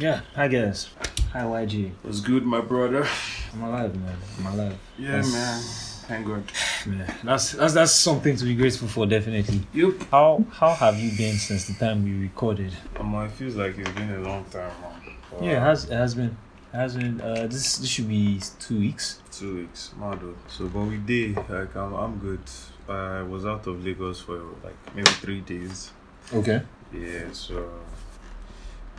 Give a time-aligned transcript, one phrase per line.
[0.00, 0.88] Yeah, hi guys.
[1.34, 1.92] Hi YG.
[2.02, 3.06] What's good, my brother?
[3.52, 4.16] I'm alive, man.
[4.38, 4.78] I'm alive.
[4.98, 5.86] Yeah, That's- man.
[6.08, 6.42] Thank God.
[6.86, 9.60] Man, that's that's that's something to be grateful for, definitely.
[9.74, 10.08] Yep.
[10.10, 12.72] How how have you been since the time we recorded?
[12.98, 15.16] Um, it feels like it's been a long time, man.
[15.32, 15.38] Wow.
[15.42, 16.36] Yeah, it has it has been
[16.72, 17.20] it has been.
[17.20, 19.20] Uh, this this should be two weeks.
[19.30, 20.18] two weeks, mad.
[20.24, 20.34] oh.
[20.48, 21.36] So, but we did.
[21.36, 22.40] Like, I'm, I'm good.
[22.88, 25.92] I was out of Lagos for like maybe three days.
[26.32, 26.62] Okay.
[26.92, 27.70] Yeah, so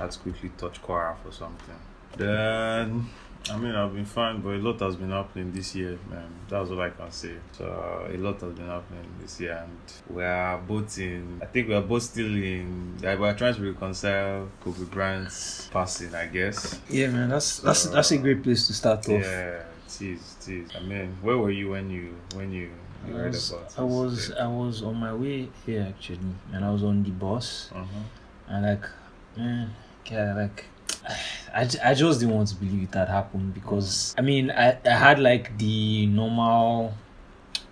[0.01, 1.75] had to quickly touch Kwara for something.
[2.17, 3.05] Then,
[3.49, 6.29] I mean, I've been fine, but a lot has been happening this year, man.
[6.49, 7.35] That's all I can say.
[7.53, 11.69] So, a lot has been happening this year, and we are both in, I think
[11.69, 16.79] we are both still in, like, we're trying to reconcile Kobe Bryant's passing, I guess.
[16.89, 17.29] Yeah, man.
[17.29, 19.21] That's that's that's a great place to start off.
[19.21, 20.69] Yeah, it is, it is.
[20.75, 22.69] I mean, where were you when you, when you,
[23.07, 26.19] you I heard was, about I was I was on my way here actually,
[26.53, 27.85] and I was on the bus, Uh-huh.
[28.49, 28.85] and like,
[29.37, 29.73] man,
[30.09, 30.65] yeah, like,
[31.53, 34.89] I, I just didn't want to believe it had happened because I mean I, I
[34.89, 36.93] had like the normal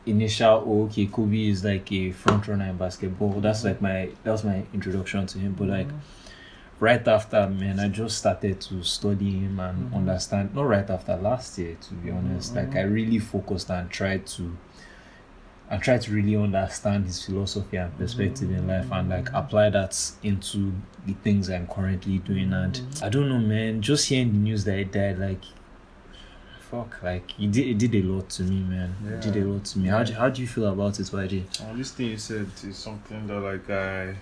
[0.05, 3.39] initial oh, okay Kobe is like a front runner in basketball.
[3.39, 5.88] That's like my that was my introduction to him, but like
[6.81, 9.95] right after man i just started to study him and Mhm.
[9.97, 14.25] understand not right after last year to be honest like i really focused and tried
[14.25, 14.55] to
[15.72, 20.12] I try to really understand his philosophy and perspective in life and like apply that
[20.23, 20.73] into
[21.06, 22.52] the things I'm currently doing.
[22.53, 25.44] And I don't know, man, just hearing the news that he died, like,
[26.72, 28.95] fuck, like, he did, it did a lot to me, man.
[29.08, 29.90] It did a lot to me.
[29.90, 31.62] How, do- how do you feel about it, YG?
[31.62, 34.16] Uh, this thing you said is something that like I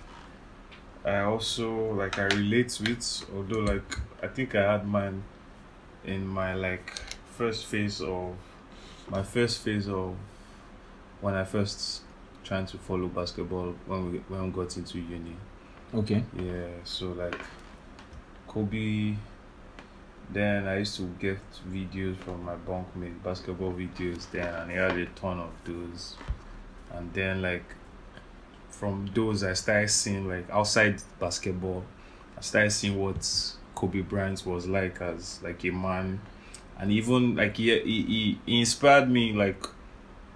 [1.04, 5.22] I also like I relate with although like I think I had mine
[6.04, 6.92] in my like
[7.36, 8.34] first phase of
[9.08, 10.16] my first phase of
[11.20, 12.02] when I first
[12.44, 15.36] trying to follow basketball when we when we got into uni.
[15.94, 16.22] Okay.
[16.36, 17.40] Yeah, so like
[18.46, 19.16] Kobe
[20.30, 21.38] then I used to get
[21.70, 26.16] videos from my bunkmate, basketball videos then and he had a ton of those.
[26.92, 27.64] And then like
[28.68, 31.84] from those I started seeing like outside basketball,
[32.36, 33.26] I started seeing what
[33.74, 36.20] Kobe Bryant was like as like a man.
[36.78, 39.64] And even like he he, he, he inspired me like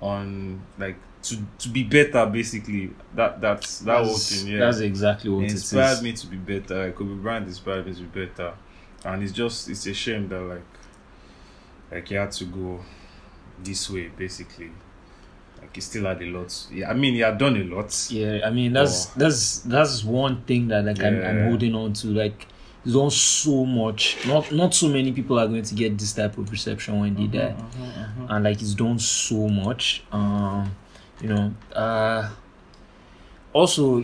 [0.03, 2.91] on like to, to be better basically.
[3.15, 6.03] That that's that whole That's- thing, yeah That's exactly what it it inspired is.
[6.03, 6.85] me to be better.
[6.87, 8.53] Like Kobe Bryant inspired me to be better,
[9.05, 10.63] and it's just it's a shame that like
[11.91, 12.81] like he had to go
[13.63, 14.71] this way basically.
[15.61, 16.67] Like he still had a lot.
[16.73, 18.09] Yeah, I mean he had done a lot.
[18.11, 22.09] Yeah, I mean that's that's that's one thing that like I'm, I'm holding on to.
[22.09, 22.49] Like
[22.85, 24.19] done so much.
[24.27, 27.27] Not not so many people are going to get this type of reception when they
[27.27, 27.55] die.
[27.55, 28.27] Mhm, mhm.
[28.31, 30.75] and like he's done so much um
[31.21, 32.29] you know uh
[33.53, 34.03] also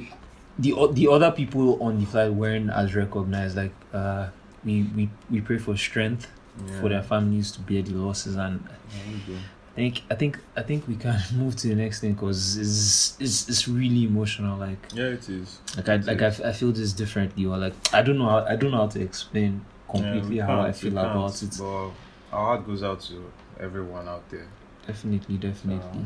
[0.59, 4.29] the the other people on the flight weren't as recognized like uh
[4.65, 6.27] we we, we pray for strength
[6.59, 6.81] Yeah.
[6.81, 8.59] for their families to bear the losses and
[8.91, 9.39] There we go.
[9.39, 13.17] i think i think i think we can move to the next thing because it's,
[13.25, 15.49] it's it's really emotional like Yeah, it is.
[15.77, 18.57] like i like I, I feel this differently or like i don't know how i
[18.57, 19.53] don't know how to explain
[19.89, 21.91] completely Yeah, how i feel about it But
[22.37, 23.17] our heart goes out to
[23.61, 24.49] everyone out there.
[24.87, 26.05] definitely definitely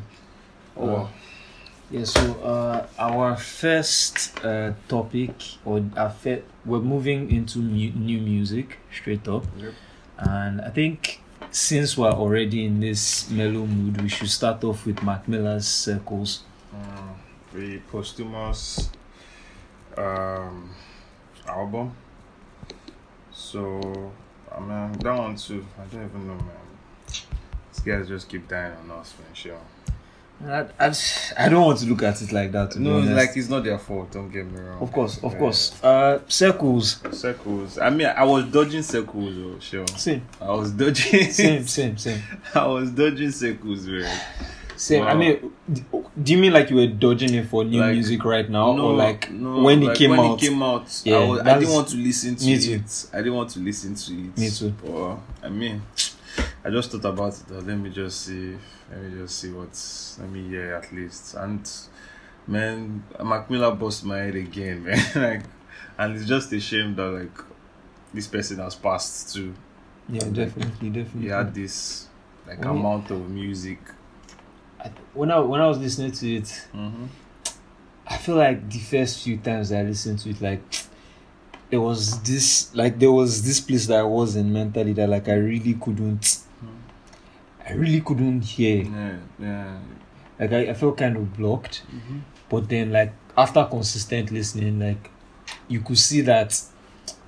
[0.76, 1.10] Oh, well.
[1.90, 2.22] Yeah, so
[2.52, 5.34] uh, our first uh, topic,
[5.66, 9.74] or our fir- we're moving into mu- new music straight up, Yep.
[10.16, 11.20] and I think
[11.52, 16.42] since we're already in this mellow mood, we should start off with Mac Miller's Circles.
[16.74, 17.14] Mm,
[17.52, 18.90] the posthumous
[19.96, 20.70] um,
[21.46, 21.94] album.
[23.30, 24.12] So,
[24.50, 25.66] I mean, one too.
[25.78, 26.46] I don't even know, man.
[27.06, 29.34] These guys just keep dying on us, man.
[29.34, 29.58] Sure.
[30.46, 30.92] I, I,
[31.38, 32.76] I don't want to look at it like that.
[32.76, 34.10] No, it's like it's not their fault.
[34.10, 34.80] Don't get me wrong.
[34.82, 35.38] of course, of Yeah.
[35.38, 35.82] course.
[35.84, 37.00] Uh, Circles.
[37.12, 37.78] Circles.
[37.78, 39.86] I mean, I was dodging circles, oh, sure.
[39.96, 41.30] Same, I was dodging.
[41.30, 42.20] same, same, same.
[42.54, 44.20] I was dodging circles, man.
[44.76, 45.04] Same.
[45.04, 45.52] I mean,
[46.20, 48.86] do you mean like you were dodging it for new Like, music right now, no,
[48.88, 50.42] or like no, when it like came when out?
[50.42, 52.60] it came out, Yeah, I, was, I didn't want to listen to Me it.
[52.62, 52.82] too.
[53.12, 54.36] I didn't want to listen to it.
[54.38, 54.70] Me too.
[54.84, 55.82] But I mean,
[56.64, 57.50] I just thought about it.
[57.50, 58.56] Let me just see.
[58.90, 60.18] Let me just see what's.
[60.20, 61.34] Let me hear at least.
[61.34, 61.68] And
[62.46, 64.98] man, Mac Miller bust my head again, man.
[65.16, 65.42] like,
[65.98, 67.38] and it's just a shame that like
[68.14, 69.54] this person has passed too.
[70.08, 71.22] Yeah, definitely, definitely.
[71.22, 72.08] He had this
[72.46, 73.78] like When he- amount of music.
[74.80, 76.44] I, when I when I was listening to it,
[76.74, 77.06] Mm-hmm.
[78.06, 80.62] I feel like the first few times I listened to it, like
[81.72, 85.26] there was this like there was this place that I was in mentally that like
[85.30, 86.38] I really couldn't
[87.66, 88.84] I really couldn't hear.
[88.84, 89.78] Yeah, yeah.
[90.38, 91.82] Like I, I felt kind of blocked.
[92.50, 95.10] But then like after consistent listening, like
[95.68, 96.60] you could see that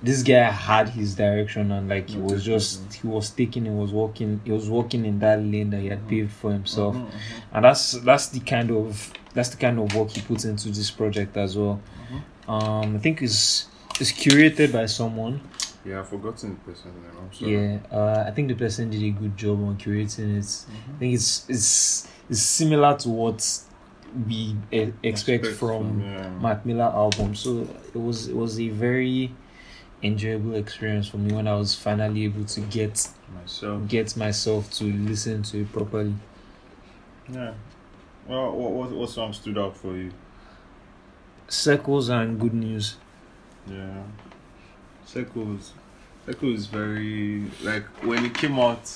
[0.03, 3.71] this guy had his direction and like he Mm, was just he was taking he
[3.71, 7.05] was walking he was walking in that lane that he had paved for himself Mhm,
[7.07, 7.11] mhm.
[7.53, 10.91] and that's that's the kind of that's the kind of work he puts into this
[10.91, 11.81] project as well
[12.11, 12.51] Mm-hmm.
[12.51, 13.67] um i think it's
[13.99, 15.39] it's curated by someone
[15.85, 17.11] Yeah, I've forgotten the person's name.
[17.19, 17.51] I'm sorry.
[17.53, 20.95] yeah uh i think the person did a good job on curating it Mhm.
[20.95, 23.59] i think it's it's it's similar to what
[24.27, 26.29] we e- expect, from yeah.
[26.39, 27.35] Mac Miller album.
[27.35, 29.29] So it was it was a very
[30.01, 33.87] enjoyable experience for me when I was finally able to get myself.
[33.89, 36.15] get myself to listen to it properly.
[37.29, 37.55] Yeah.
[38.25, 40.11] Well, what, what what song stood out for you?
[41.49, 42.95] Circles and good news.
[43.67, 44.03] Yeah.
[45.07, 45.73] Sekou was,
[46.27, 48.89] Sekou was very, like, when it came out,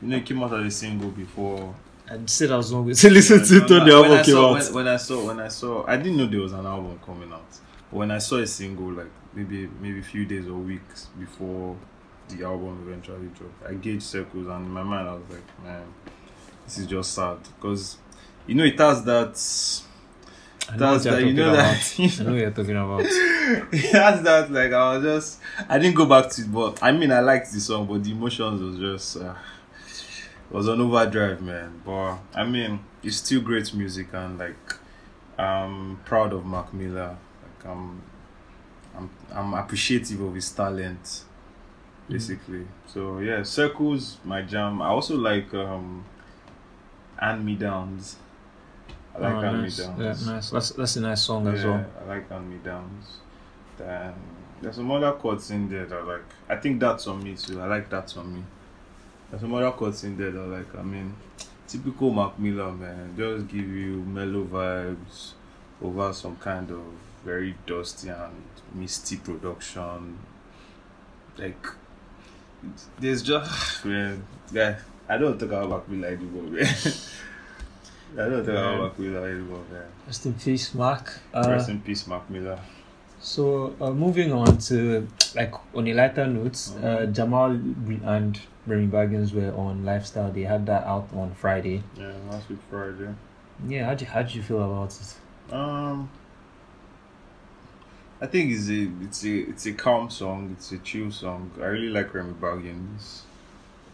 [0.00, 1.74] you know, it came out as a single before.
[2.10, 4.22] I said I was not going to listen yeah, to it when the album I
[4.22, 4.64] came saw, out.
[4.64, 7.32] When, when I saw, when I saw, I didn't know there was an album coming
[7.32, 7.58] out.
[7.90, 11.76] But when I saw a single, like, maybe, maybe a few days or weeks before
[12.28, 15.84] the album eventually dropped, I gauged Sekou, and in my mind, I was like, man,
[16.64, 17.38] this is just sad.
[17.56, 17.98] Because,
[18.46, 19.86] you know, it has that...
[20.72, 21.74] Know That's that you know about.
[21.74, 23.00] that I know what you're talking about.
[23.72, 26.92] it has that like I was just I didn't go back to it, but I
[26.92, 29.34] mean I liked the song, but the emotions was just uh,
[30.50, 31.80] it was on overdrive, man.
[31.84, 34.76] But I mean it's still great music, and like
[35.38, 37.16] I'm proud of Mac Miller.
[37.42, 38.02] Like I'm
[38.96, 41.22] I'm I'm appreciative of his talent,
[42.08, 42.66] basically.
[42.86, 44.82] So yeah, circles my jam.
[44.82, 46.04] I also like um,
[47.18, 48.16] hand me downs.
[49.14, 49.76] I like Oh, hand me nice.
[49.78, 50.26] downs.
[50.26, 50.50] Yeah, nice.
[50.50, 51.84] That's that's a nice song as well.
[52.02, 53.18] I like hand me downs.
[53.78, 54.14] Then
[54.62, 57.60] there's some other chords in there that like I think that's on me too.
[57.60, 58.42] I like that on me.
[59.30, 61.14] There's some other chords in there that like I mean
[61.66, 65.32] typical Mac Miller man, just give you mellow vibes
[65.82, 66.82] over some kind of
[67.24, 68.42] very dusty and
[68.74, 70.18] misty production.
[71.38, 71.66] Like
[72.98, 74.78] there's just man, yeah.
[75.08, 76.66] I don't talk about Mac Miller anymore, man.
[78.14, 79.82] I don't talk about Mac Miller anymore, man.
[80.06, 81.12] Rest in peace, Mark.
[81.32, 82.58] Uh, Rest in peace, Mac Miller.
[83.20, 87.12] So uh, moving on to like on a lighter note, uh, Mhm.
[87.12, 90.32] Jamal and Remy Baggins were on Lifestyle.
[90.32, 91.82] They had that out on Friday.
[91.98, 93.14] Yeah, last week Friday.
[93.68, 95.54] Yeah, how do how do you feel about it?
[95.54, 96.08] Um,
[98.22, 100.54] I think it's a it's a it's a calm song.
[100.56, 101.50] It's a chill song.
[101.60, 103.20] I really like Remy Baggins.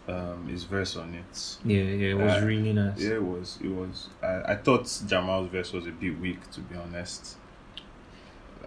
[0.09, 1.57] Um, his verse on it.
[1.65, 3.01] Yeah, yeah, it was Uh, really nice.
[3.01, 3.59] Yeah, it was.
[3.63, 4.09] It was.
[4.23, 7.37] I, I thought Jamal's verse was a bit weak, to be honest.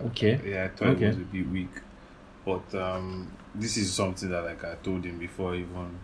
[0.01, 0.39] Okay.
[0.45, 1.06] Yeah, I thought Okay.
[1.06, 1.71] it was a bit weak,
[2.45, 5.97] but um, this is something that like I told him before I even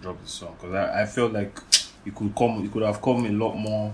[0.00, 1.56] dropped the song because I, I felt like
[2.04, 3.92] it could come, it could have come a lot more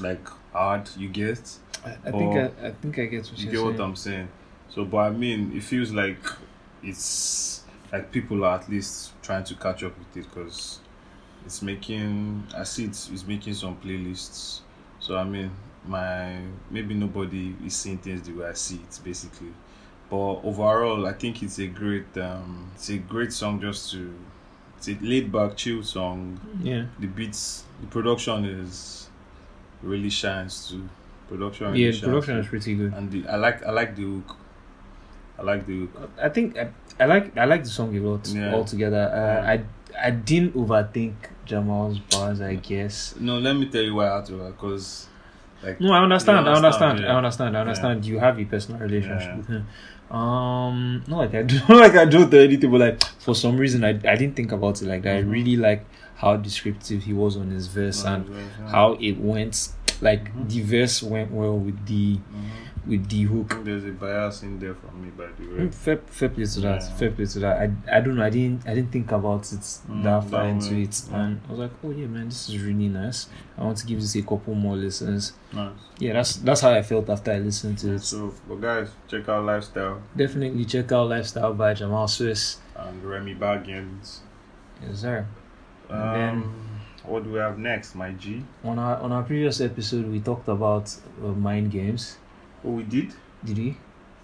[0.00, 0.88] like hard.
[0.96, 1.40] You get,
[1.84, 3.64] I, I think I, I think I get what you get saying.
[3.76, 4.28] what I'm saying.
[4.68, 6.18] So, but I mean, it feels like
[6.82, 7.62] it's
[7.92, 10.80] like people are at least trying to catch up with it because
[11.46, 12.42] it's making.
[12.56, 14.60] I see it's, it's making some playlists.
[14.98, 15.50] So I mean,
[15.86, 19.52] my maybe nobody is seeing things the way I see it, basically.
[20.10, 22.16] But overall, I think it's a great.
[22.18, 24.12] Um, it's a great song just to.
[24.78, 29.08] It's a laid back, chill song Yeah, the beats the production is
[29.82, 30.88] really shines too
[31.28, 31.90] production really yeah.
[31.90, 32.40] shines Production too.
[32.40, 32.92] is pretty good.
[32.94, 34.36] and the, i like i like the hook
[35.40, 35.88] i like the
[36.22, 38.54] I think I, I like I like the song a lot Yeah.
[38.54, 39.04] altogether.
[39.12, 39.62] Uh, I
[40.06, 41.14] I didn't overthink
[41.46, 42.40] Jamal's bars.
[42.40, 43.14] I guess.
[43.18, 45.08] no let me tell you why i had to because
[45.62, 46.36] like No, I understand.
[46.48, 47.00] I understand, understand.
[47.00, 47.12] yeah.
[47.12, 47.56] I understand.
[47.56, 48.04] I understand.
[48.04, 49.66] You have a personal relationship with him.
[50.10, 51.58] Um, not like I do.
[51.68, 54.52] Not like I don't do anything, but like for some reason, I I didn't think
[54.52, 55.16] about it like that.
[55.16, 55.30] I Mhm.
[55.30, 55.84] really like
[56.16, 58.68] how descriptive he was on his verse and Yeah.
[58.70, 59.68] how it went.
[60.02, 60.48] Like Mhm.
[60.50, 62.50] the verse went well with the Mhm.
[62.86, 63.58] With the hook.
[63.64, 66.60] there's a bias in there for me by the way Mm, Fair, fair play to
[66.60, 66.80] that.
[66.80, 66.88] Yeah.
[66.96, 67.56] Fair play to that.
[67.60, 68.24] I, I don't know.
[68.24, 70.82] I didn't I didn't think about it Mm, that far into way.
[70.82, 71.20] it, Yeah.
[71.24, 73.28] and I was like, oh yeah, man, this is really nice.
[73.58, 75.32] I want to give this a couple more listens.
[75.52, 78.02] nice Yeah, that's that's how I felt after I listened to it.
[78.02, 82.58] so but guys check out lifestyle Definitely check out Lifestyle by Jamal Swiss.
[82.76, 84.20] and remy baggins
[84.82, 85.26] Yes, sir.
[85.90, 86.44] And um then-
[87.04, 90.48] what do we have next my g On our on our previous episode, we talked
[90.48, 92.16] about uh, mind games.
[92.64, 93.12] Oh we did
[93.44, 93.76] Did we?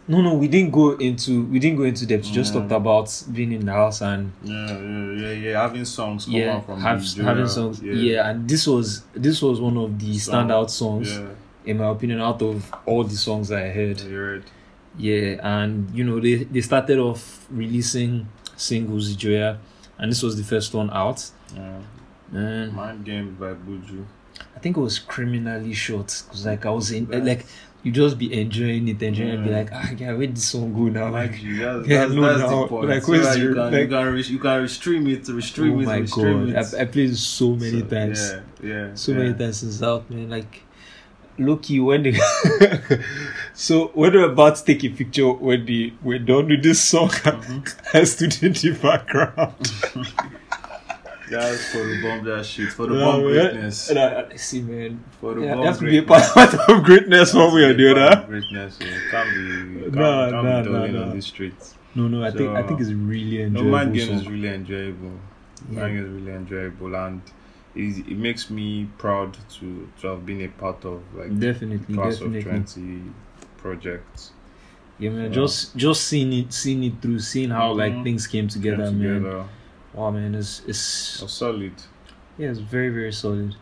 [0.09, 2.27] No, no, we didn't go into we didn't go into depth.
[2.27, 2.61] We just Mm.
[2.61, 5.63] talked about being in the house and Yeah, yeah, yeah, yeah.
[5.63, 7.83] Having songs yeah, out from have, the having songs.
[7.83, 8.29] Yeah.
[8.31, 11.29] and this was this was one of the standout songs Yeah,
[11.65, 14.01] in my opinion out of all the songs that I heard.
[14.01, 14.45] heard.
[14.99, 19.59] Yeah, and you know they they started off releasing singles, Joya,
[19.99, 21.29] and this was the first one out.
[21.55, 21.81] Yeah.
[22.33, 24.05] And Mind Games by Buju.
[24.55, 27.45] I think it was criminally short because like I was in like
[27.87, 29.59] you just be enjoying it, enjoying it, be Mm.
[29.59, 31.05] like, ah, yeah, where this song go now?
[31.09, 32.89] Like, Like, you, that's, yeah, that's, no, that's now, the point.
[32.89, 35.81] like, So where's you can, like- you can, re- you can restream it, restream oh
[35.81, 36.75] it, my restream god, it.
[36.75, 38.33] I, I played it so many So, times.
[38.33, 38.91] Yeah, yeah.
[38.95, 39.19] so yeah.
[39.19, 40.29] many times since out, man.
[40.29, 40.63] Like,
[41.39, 42.15] Loki, when they
[43.53, 47.11] so when they're about to take a picture, when they we're done with this song,
[47.11, 47.75] Mhm.
[47.95, 49.71] I stood in the background.
[51.29, 53.33] That's for the bomb that shit, for the Yeah, bomb man.
[53.33, 53.91] greatness.
[53.91, 55.03] And I, I see, man.
[55.21, 57.75] For the Yeah, bomb you have to be a part of greatness one way or
[57.75, 58.27] the other.
[58.27, 58.99] Greatness, yeah.
[59.11, 61.03] Can't be, can't, Nah, can't nah, be nah, dulling nah.
[61.03, 61.75] on the streets.
[61.97, 63.71] No, no, I think I So, think it's really No, enjoyable.
[63.71, 64.17] man game song.
[64.17, 65.13] is really enjoyable.
[65.71, 65.81] Yeah.
[65.81, 67.23] Man game is really enjoyable, and
[67.75, 72.15] it, it makes me proud to to have been a part of like definitely, class
[72.19, 72.39] definitely.
[72.39, 73.01] of twenty
[73.59, 74.31] projects.
[74.99, 75.25] Yeah, man.
[75.25, 75.29] Yeah.
[75.31, 78.05] Just just seeing it, seeing it through, seeing how like Mhm.
[78.05, 79.45] things came together, Came man.
[79.97, 81.73] Wow, man, it's it's Oh, solid.
[82.39, 83.57] yeah, it's very very solid.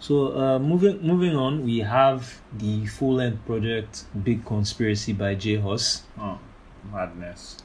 [0.00, 5.56] So uh, moving moving on, we have the full length project "Big Conspiracy" by J
[5.56, 6.02] Hus.
[6.20, 6.38] Oh,
[6.92, 7.56] madness.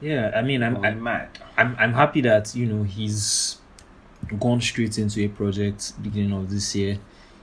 [0.00, 1.28] Yeah, I mean, I'm Oh, I'm, mad.
[1.56, 3.58] I'm I'm happy that you know he's
[4.40, 6.98] gone straight into a project beginning of this year.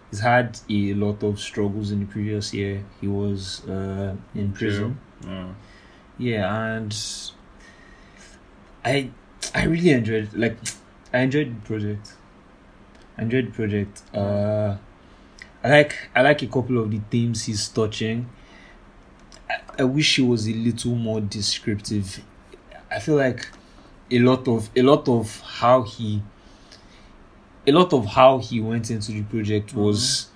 [0.09, 2.83] He's had a lot of struggles in the previous year.
[2.99, 4.99] He was uh, in prison.
[5.25, 5.47] Yeah.
[6.17, 6.93] Yeah, and
[8.83, 9.11] I
[9.53, 10.57] I really enjoyed like
[11.13, 12.13] I enjoyed the project.
[13.17, 14.01] I enjoyed the project.
[14.13, 14.77] Uh
[15.63, 18.29] I like I like a couple of the themes he's touching.
[19.49, 22.21] I, I wish he was a little more descriptive.
[22.89, 23.47] I feel like
[24.09, 26.21] a lot of a lot of how he
[27.67, 30.27] a lot of how he went into the project was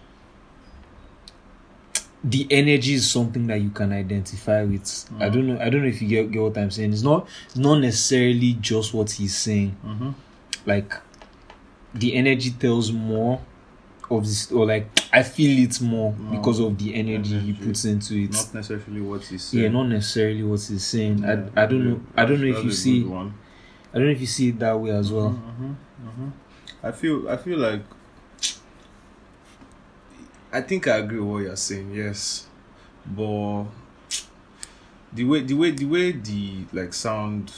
[2.27, 4.82] the energy is something that you can identify with.
[5.20, 5.34] I Mhm.
[5.34, 5.60] don't know.
[5.60, 6.91] I don't know if you get, get what I'm saying.
[6.94, 9.75] It's not it's not necessarily just what he's saying.
[9.86, 10.10] Mm-hmm.
[10.65, 10.94] Like
[11.94, 13.39] the energy tells more
[14.10, 17.86] of this, or like I feel it more More because of the energy, he puts
[17.86, 18.32] into it.
[18.34, 19.63] Not necessarily what he's saying.
[19.63, 21.20] yeah, not necessarily what he's saying.
[21.20, 22.01] Yeah, I, I don't know.
[22.17, 23.03] I don't know if you see.
[23.03, 23.34] one.
[23.94, 25.29] I don't know if you see it that way as well.
[25.60, 26.32] Mhm, mhm.
[26.84, 27.82] I feel I feel like
[30.55, 32.47] I think I agree with what you're saying, yes.
[33.05, 33.65] But
[35.12, 37.51] the way the way the way the like sound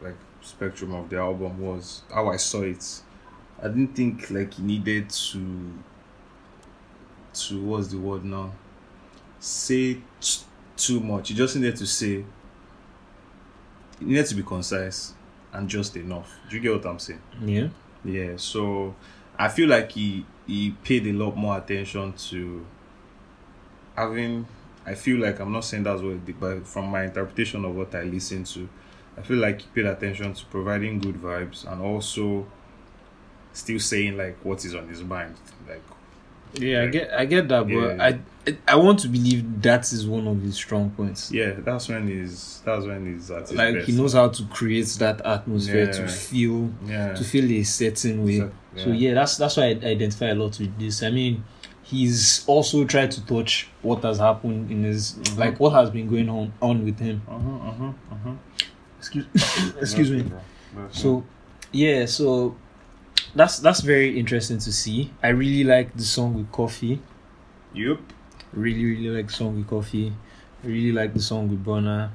[0.00, 3.02] like spectrum of the album was how I saw it,
[3.62, 5.72] I didn't think like he needed to
[7.34, 8.52] to what's the word now?
[9.38, 10.40] Say t-
[10.78, 11.28] too much.
[11.28, 12.24] He just needed to say
[14.00, 15.12] it needed to be concise
[15.52, 16.34] and just enough.
[16.48, 17.20] Do you get what I'm saying?
[17.44, 17.68] Yeah.
[18.02, 18.94] Yeah, so
[19.38, 22.66] I feel like he he paid a lot more attention to
[23.96, 24.46] having.
[24.84, 27.94] I feel like I'm not saying that's what, did, but from my interpretation of what
[27.94, 28.68] I listened to,
[29.16, 32.46] I feel like he paid attention to providing good vibes and also
[33.52, 35.36] still saying like what is on his mind.
[35.68, 35.82] Like,
[36.54, 38.04] Yeah, I get I get that, but yeah.
[38.04, 38.18] I
[38.68, 41.30] I want to believe that is one of his strong points.
[41.32, 43.86] yeah, that's when he's that's when he's at his Like best.
[43.88, 47.14] he knows how to create that atmosphere to feel Yeah.
[47.14, 48.38] to feel a certain way.
[48.38, 51.02] So- So yeah, that's that's why I identify a lot with this.
[51.02, 51.42] I mean,
[51.82, 55.38] he's also tried to touch what has happened in his Mhm.
[55.38, 57.20] like what has been going on on with him.
[57.28, 58.34] Uh-huh, uh-huh, uh-huh.
[58.98, 59.26] Excuse
[59.80, 60.24] excuse me.
[60.92, 61.24] So
[61.72, 62.54] yeah, so
[63.34, 65.10] that's that's very interesting to see.
[65.22, 67.00] I really like the song with Koffee.
[67.74, 67.98] Yep.
[68.52, 70.12] Really, really like the song with Koffee.
[70.62, 72.10] I really like the song with Burna.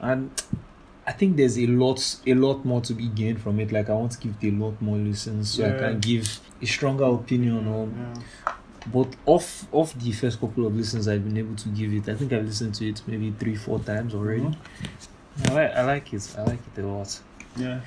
[0.00, 0.30] And
[1.06, 3.72] I think there's a lot a lot more to be gained from it.
[3.72, 6.66] Like I want to give it a lot more listens so I can give a
[6.66, 8.14] stronger opinion on
[8.46, 8.52] Yeah.
[8.92, 12.08] but off off the first couple of listens I've been able to give it.
[12.08, 14.42] I think I've listened to it maybe three, four times already.
[14.42, 15.50] Mhm.
[15.50, 16.34] I like I like it.
[16.38, 17.20] I like it a lot.
[17.56, 17.80] Yeah,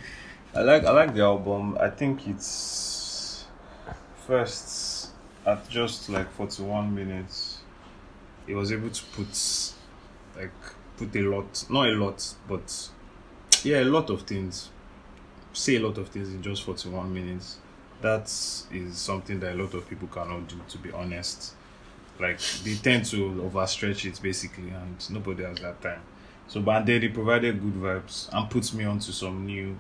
[0.56, 1.78] I like I like the album.
[1.80, 3.46] I think it's
[4.28, 5.10] first
[5.46, 7.49] at just like forty one minutes.
[8.50, 9.74] He was able to put
[10.36, 10.50] like
[10.98, 12.90] put a lot, not a lot, but
[13.64, 14.70] yeah, a lot of things.
[15.54, 17.60] Say a lot of things in just forty one minutes.
[18.02, 18.24] That
[18.72, 20.56] is something that a lot of people cannot do.
[20.68, 21.54] To be honest,
[22.20, 26.02] like they tend to overstretch it basically, and nobody has that time.
[26.48, 29.78] So Bandedi provided good vibes and puts me onto some new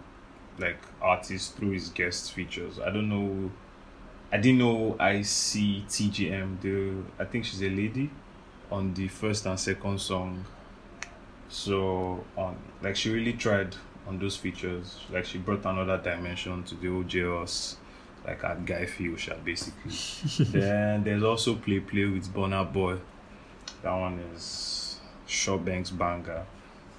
[0.59, 2.79] like artists through his guest features.
[2.79, 3.49] I don't know
[4.31, 8.11] I didn't know iceè tgm the I think she's a lady
[8.71, 10.45] on the first and second song.
[11.49, 13.75] So on like she really tried
[14.07, 14.99] on those features.
[15.11, 17.75] Like she brought another dimension to the OJOS
[18.25, 20.45] like at Guy Fiosha basically.
[20.59, 22.97] then there's also Play Play with Burna Boy.
[23.81, 26.45] That one is Shaw Banks banger.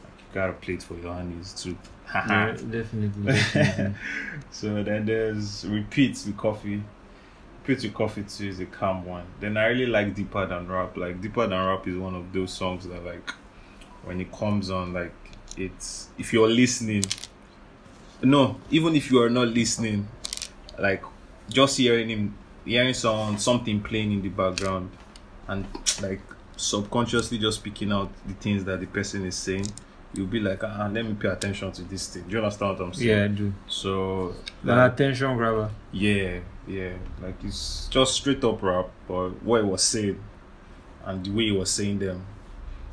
[0.04, 1.76] You gotta play it for your honeys too.
[2.14, 3.94] yeah, definitely, definitely.
[4.50, 6.82] so then there's repeats with Koffee.
[7.76, 9.24] To Koffee too is a calm one.
[9.40, 10.96] Then I really like Deeper Than Rap.
[10.96, 13.30] Like Deeper Than Rap is one of those songs that like
[14.04, 15.14] when it comes on, like
[15.56, 17.04] it's if you're listening.
[18.22, 20.06] No, even if you are not listening,
[20.78, 21.02] like
[21.48, 22.34] just hearing him,
[22.64, 24.90] hearing someone something playing in the background,
[25.48, 25.66] and
[26.02, 26.20] like
[26.56, 29.66] subconsciously just picking out the things that the person is saying,
[30.14, 32.24] you'll be like, ah, let me pay attention to this thing.
[32.24, 33.08] Do you understand what I'm saying?
[33.08, 33.52] Yeah, I do.
[33.68, 35.70] So An attention grabber.
[35.92, 40.20] yeah, yeah, like it's just straight up rap, but what he was saying
[41.04, 42.24] and the way he was saying them,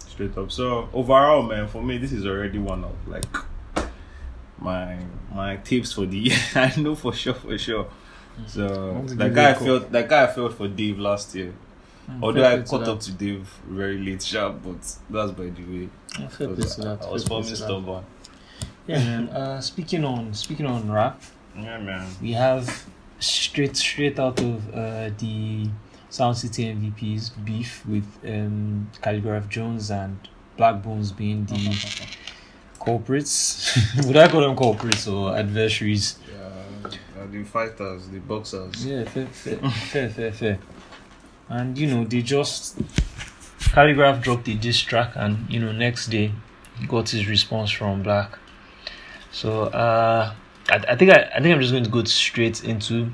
[0.08, 0.52] straight up.
[0.52, 3.26] So overall, man, for me, this is already one of like
[4.60, 4.98] my
[5.34, 6.38] my tips for the year.
[6.56, 7.88] I know for sure, for sure.
[8.48, 9.66] So that guy you I a call.
[9.68, 11.54] felt that guy I felt for Dave last year.
[12.10, 15.50] Mm, Although I play to caught up to Dave very late, sharp, but that's by
[15.50, 15.90] the way.
[16.16, 17.04] Fair play Because to I, that.
[17.04, 18.04] I was fair play forming stubborn.
[18.88, 19.30] Yeah, man.
[19.30, 21.22] Uh, speaking on speaking on rap,
[21.58, 22.08] Yeah, man.
[22.22, 22.86] we have
[23.20, 25.68] straight straight out of uh, the
[26.10, 30.18] Sound City MVPs beef with um, Calligraph Jones and
[30.58, 32.08] Blaqbonez being the
[32.80, 33.78] culprits.
[34.06, 36.18] Would I call them culprits or adversaries?
[36.32, 38.86] Yeah, uh, the fighters, the boxers.
[38.86, 40.60] Yeah, fair, fair, fair, fair, fair.
[41.50, 42.78] And you know, they just
[43.74, 46.32] Calligraph dropped a diss track, and you know, next day
[46.80, 48.38] he got his response from Black.
[49.32, 50.34] So uh,
[50.70, 53.12] I, I think I, I think I'm just going to go straight into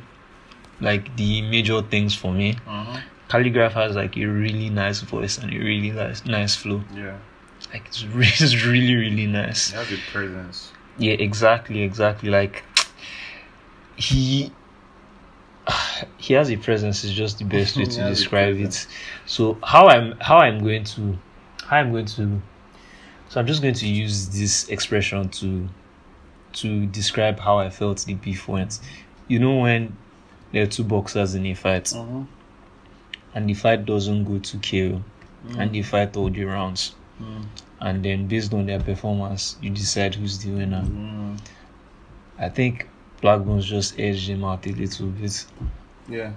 [0.81, 2.57] like the major things for me.
[2.67, 2.99] Uh-huh.
[3.29, 6.83] Calligraph has like a really nice voice and a really nice nice flow.
[6.95, 7.17] Yeah,
[7.71, 9.69] Like it's really, it's really really nice.
[9.71, 10.71] he has a presence.
[10.97, 12.29] Yeah, exactly, exactly.
[12.29, 12.63] Like
[13.95, 14.51] he
[16.17, 18.87] he has a presence is just the best way to describe it.
[19.25, 21.17] So how I'm how I'm going to
[21.65, 22.41] how I'm going to
[23.29, 25.67] so I'm just going to use this expression to
[26.53, 28.79] to describe how I felt the beef went.
[29.27, 29.95] You know when
[30.51, 32.23] there are two boxers in a fight Uh-huh.
[33.33, 35.01] and the fight doesn't go to KO
[35.45, 35.59] Mm.
[35.59, 37.45] and they fight all the rounds Mm.
[37.81, 40.83] and then based on their performance you decide who's the winner.
[40.83, 41.37] Mm.
[42.39, 42.87] I think
[43.23, 45.45] Blaqbonez just edged him out a little bit.
[46.09, 46.33] Yeah.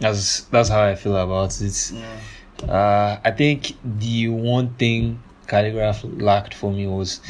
[0.00, 1.92] That's that's how I feel about it.
[1.92, 2.70] Yeah.
[2.72, 7.20] Uh, I think the one thing Calligraph lacked for me was,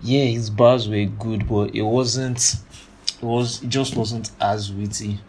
[0.00, 2.56] yeah, his bars were good, but it wasn't.
[3.20, 3.62] It was.
[3.62, 5.20] It just wasn't as witty.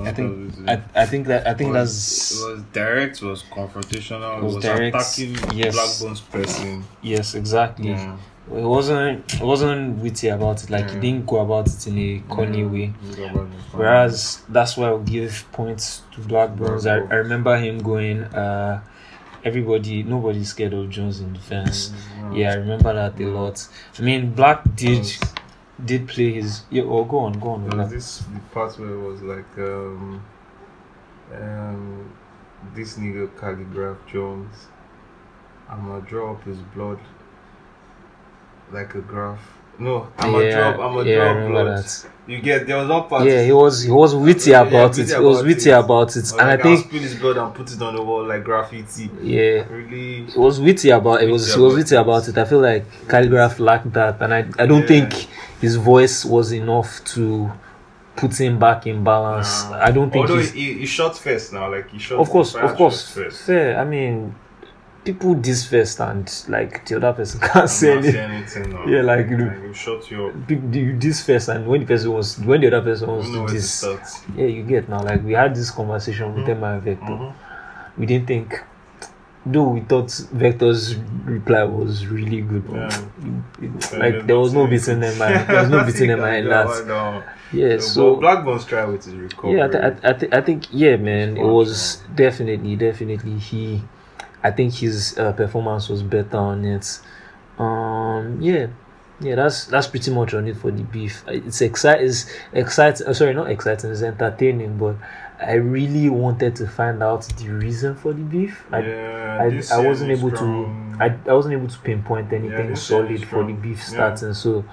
[0.00, 0.54] I think.
[0.68, 1.46] I, I think that.
[1.46, 2.42] I think it was, that's.
[2.42, 5.76] it was direct, it was confrontational, It was was direct, attacking yes.
[5.76, 6.84] Blaqbonez' person.
[7.02, 7.90] Yes, exactly.
[7.90, 8.16] Yeah.
[8.48, 9.32] It wasn't.
[9.34, 10.70] It wasn't witty about it.
[10.70, 12.66] Like he didn't go about it in a corny Yeah.
[12.66, 12.92] way.
[13.16, 13.52] Go about it.
[13.72, 18.82] Whereas that's why I'll give points to Black I, I remember him going, uh,
[19.44, 21.92] everybody, nobody's scared of Jones in defense.
[22.18, 23.66] Mm, Yeah, I remember that a lot.
[23.98, 25.06] I mean, Black did
[25.84, 26.62] did play his.
[26.70, 27.68] Yeah, oh, go on, go on.
[27.68, 30.24] There was this the part where it was like um
[31.34, 32.12] um
[32.74, 34.68] this nigga calligraph Jones
[35.68, 37.00] I'ma draw up his blood
[38.70, 39.58] like a graph.
[39.78, 41.66] No, I'ma yeah, drop I'ma yeah, I blood.
[41.78, 42.06] that.
[42.26, 45.02] You get there was one part Yeah, he was he was witty Yeah, about witty
[45.02, 45.16] it.
[45.18, 45.78] He was witty it.
[45.78, 48.02] about it, and I like, I'll think spill his blood and put it on the
[48.02, 49.10] wall like graffiti.
[49.22, 49.64] yeah.
[49.68, 52.38] Really It was witty about it was he was witty about it.
[52.38, 54.86] I feel like Calligraph lacked that, and I I don't Yeah.
[54.86, 55.26] think
[55.60, 57.50] his voice was enough to
[58.14, 59.64] put him back in balance.
[59.64, 59.78] Nah.
[59.86, 62.76] I don't think Although he, he shot first now, like he shot of course, of
[62.76, 63.10] course,
[63.46, 63.78] fair.
[63.80, 64.34] I mean,
[65.04, 68.16] people diss first, and like the other person can't say anything.
[68.16, 68.88] anything.
[68.88, 72.38] Yeah, like, you like you shot your you diss first, and when the person was
[72.38, 74.02] when the other person wants know to where to diss, start.
[74.36, 75.02] yeah, you get now.
[75.02, 76.50] Like we had this conversation with Mhm.
[76.56, 77.04] M.I and Vector.
[77.06, 77.32] Mhm.
[77.98, 78.58] We didn't think,
[79.44, 82.64] though we thought Vector's reply was really good.
[82.72, 82.86] Yeah.
[83.60, 85.42] it- it- like there was no beating M.I.
[85.44, 86.86] There was no beating in Yeah, that.
[86.86, 87.22] no.
[87.52, 89.58] Yeah, So so Blaqbonez' try with his recovery.
[89.58, 93.82] yeah, I, th- I, th- I think yeah, man, it was definitely, definitely he.
[94.42, 97.00] I think his uh, performance was better on it.
[97.58, 98.66] Um, yeah,
[99.20, 101.22] yeah, that's that's pretty much on it for the beef.
[101.28, 103.06] It's exciting, it's exciting.
[103.06, 103.90] Uh, sorry, not exciting.
[103.90, 104.96] It's entertaining, but
[105.40, 108.64] I really wanted to find out the reason for the beef.
[108.72, 110.98] I, yeah, I, I wasn't able strong.
[110.98, 113.84] to I, I wasn't able to pinpoint anything year solid for the beef Yeah.
[114.14, 114.34] starting.
[114.34, 114.64] So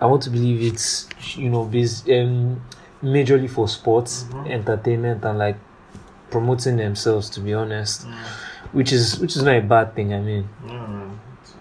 [0.00, 2.60] I want to believe it's you know based um
[3.02, 4.50] majorly for sports, Mhm.
[4.50, 5.56] entertainment, and like
[6.30, 7.30] promoting themselves.
[7.30, 8.12] To be honest, Mm.
[8.72, 10.12] Which is which is not a bad thing.
[10.14, 11.10] I mean, No,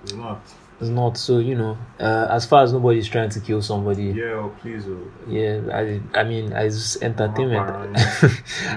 [0.04, 0.42] it's not.
[0.80, 1.18] it's not.
[1.18, 4.84] So you know, uh, as far as nobody's trying to kill somebody, Yeah, oh, please,
[4.88, 5.00] oh.
[5.28, 7.98] yeah, I I mean, it's entertainment.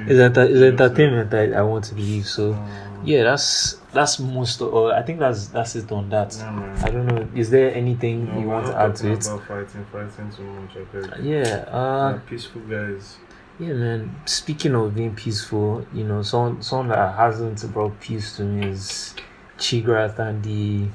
[0.06, 1.32] It's, enter- it's entertainment.
[1.34, 2.54] I, I want to believe so.
[2.54, 2.68] oh.
[3.04, 4.60] Yeah, that's that's most.
[4.60, 6.34] Or I think that's that's it on that.
[6.36, 6.82] Yeah.
[6.84, 7.28] I don't know.
[7.34, 9.24] Is there anything No, you want to add to it?
[9.26, 10.74] About fighting, fighting too much.
[11.22, 11.64] Yeah.
[11.70, 13.18] Uh, Yeah, peaceful guys.
[13.58, 14.14] Yeah, man.
[14.26, 19.14] Speaking of being peaceful, you know, someone someone that hasn't brought peace to me is
[19.58, 20.86] Chigrath and the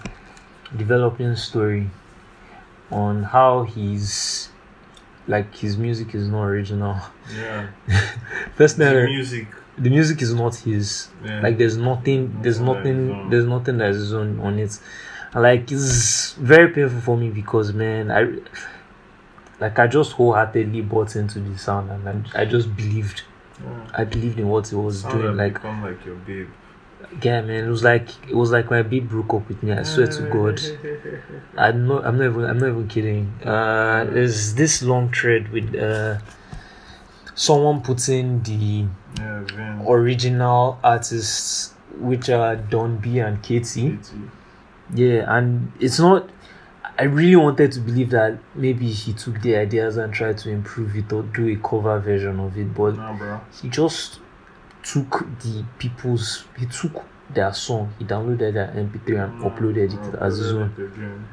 [0.78, 1.90] developing story
[2.90, 4.50] on how he's
[5.28, 6.98] like his music is not original.
[7.36, 7.68] Yeah.
[8.56, 9.48] First The music.
[9.78, 11.10] the music is not his.
[11.26, 11.42] Yeah.
[11.42, 13.30] Like there's nothing there's Nothing nothing on.
[13.30, 14.80] there's nothing that is on on it.
[15.36, 18.22] Like it's very painful for me because man I
[19.64, 23.24] like I just wholeheartedly bought into the sound and I, I just believed
[23.64, 23.88] yeah.
[24.00, 25.38] I believed in what he was Sound doing.
[25.38, 26.50] Like become like your babe.
[27.22, 29.84] yeah man, it was like it was like my babe broke up with me, I
[29.84, 30.60] swear to God.
[31.58, 33.34] I'm not I'm not even I'm not even kidding.
[33.44, 36.18] Uh there's this long thread with uh
[37.36, 38.86] someone putting the
[39.20, 43.92] Yeah, original artists which are Don B and Katie.
[43.98, 44.30] Katie.
[44.94, 46.30] Yeah, and it's not.
[46.98, 50.96] I really wanted to believe that maybe he took the ideas and tried to improve
[50.96, 53.42] it or do a cover version of it, but bro.
[53.62, 54.20] he just
[54.84, 56.46] took the people's.
[56.58, 57.04] He took
[57.34, 61.28] their song, he downloaded their MP3 and uploaded it as his own.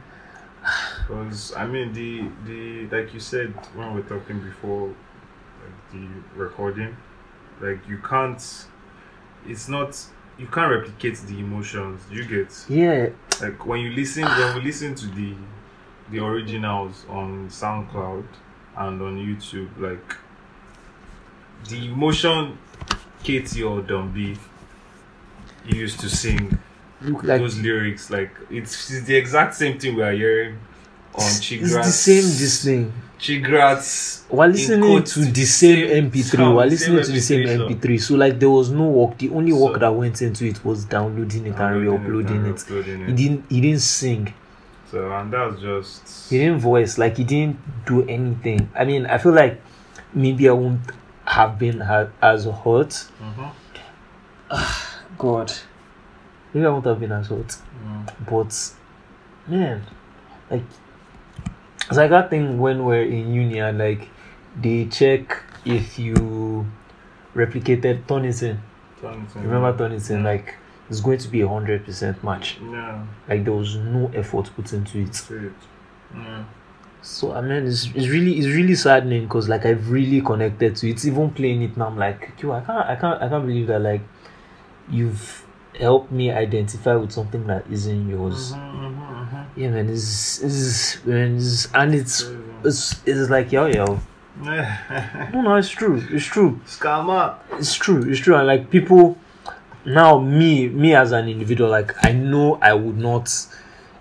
[1.06, 6.06] Because I mean the the like you said when we were talking before, like the
[6.36, 6.96] recording,
[7.60, 8.66] like you can't.
[9.46, 9.98] It's not.
[10.38, 12.64] You can't replicate the emotions you get.
[12.66, 13.10] Yeah,
[13.42, 15.34] like when you listen when we listen to the
[16.10, 18.26] the originals on SoundCloud
[18.76, 20.16] and on YouTube, like
[21.68, 22.58] the emotion
[23.22, 24.38] Katie or Dombey
[25.66, 26.58] used to sing
[27.02, 30.58] Look like those lyrics, like it's, it's the exact same thing we are hearing
[31.14, 31.62] on Chigras.
[31.62, 32.92] It's the same this thing.
[33.20, 36.22] Chigrat's We're listening to the same same MP3.
[36.36, 37.98] sound, We're listening to the same MP3 song.
[37.98, 39.18] So like there was no work.
[39.18, 42.64] The only work So- that went into it was downloading it and re-uploading and it.
[42.70, 43.44] re-uploading He didn't.
[43.50, 44.32] He didn't sing.
[44.90, 46.96] So and that's just He didn't voice.
[46.98, 48.70] Like he didn't do anything.
[48.74, 49.60] I mean, I feel like
[50.14, 50.80] maybe I won't
[51.26, 53.04] have been ha- as hurt.
[53.22, 53.50] Mhm.
[55.18, 55.52] God.
[56.54, 57.56] Maybe I won't have been as hurt.
[57.86, 58.10] Mm.
[58.28, 58.72] But
[59.46, 59.82] man,
[60.50, 60.64] like
[61.90, 64.08] it's like that thing when we're in uni and like
[64.60, 66.66] they check if you
[67.34, 68.06] replicated.
[68.08, 69.42] Something.
[69.42, 70.24] Remember Turnitin?
[70.24, 70.56] Like
[70.88, 72.58] it's going to be a hundred percent match.
[72.62, 75.22] Yeah, Like there was no effort put into it.
[76.14, 76.44] Yeah.
[77.02, 80.88] So I mean, it's, it's really it's really saddening because like I've really connected to
[80.88, 80.92] it.
[80.92, 81.86] It's even playing it now.
[81.86, 84.02] I'm like, yo, I can't I can't I can't believe that like
[84.90, 85.46] you've
[85.78, 88.52] helped me identify with something that isn't yours.
[88.52, 88.99] Mhm, mhm, mhm.
[89.60, 92.30] Yeah, man, it's it's, it's and it's
[92.64, 94.00] it's it's like yo yo.
[94.42, 96.02] No, no, it's true.
[96.10, 96.58] It's true.
[96.66, 97.34] Scammer.
[97.58, 98.02] It's true.
[98.10, 98.36] It's true.
[98.36, 99.18] And like people
[99.84, 103.28] now, me me as an individual, like I know I would not,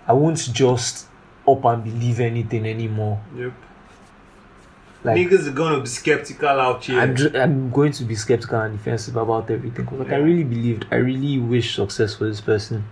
[0.08, 1.08] I won't just
[1.46, 3.20] up and believe anything anymore.
[3.36, 3.52] Yep.
[5.04, 7.00] Like Niggas are gonna be skeptical out here.
[7.00, 10.86] I'm ju- I'm going to be skeptical and defensive about everything like I really believed
[10.90, 12.84] I really wish success for this person.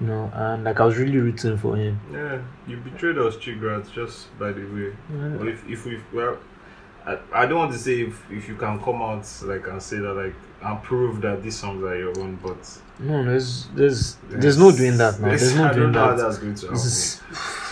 [0.00, 2.00] You know, and like I was really rooting for him.
[2.12, 4.92] yeah, you betrayed us, Chigrats, just by the way.
[5.12, 5.36] Yeah.
[5.36, 6.36] Well, if if we well,
[7.06, 9.98] I, I don't want to say if if you can come out like and say
[9.98, 12.56] that like and prove that these songs are your own, but
[12.98, 15.28] No, there's there's there's no doing that now.
[15.28, 16.22] There's no I doing don't know how that.
[16.22, 16.72] that's going to.
[16.72, 17.20] Is,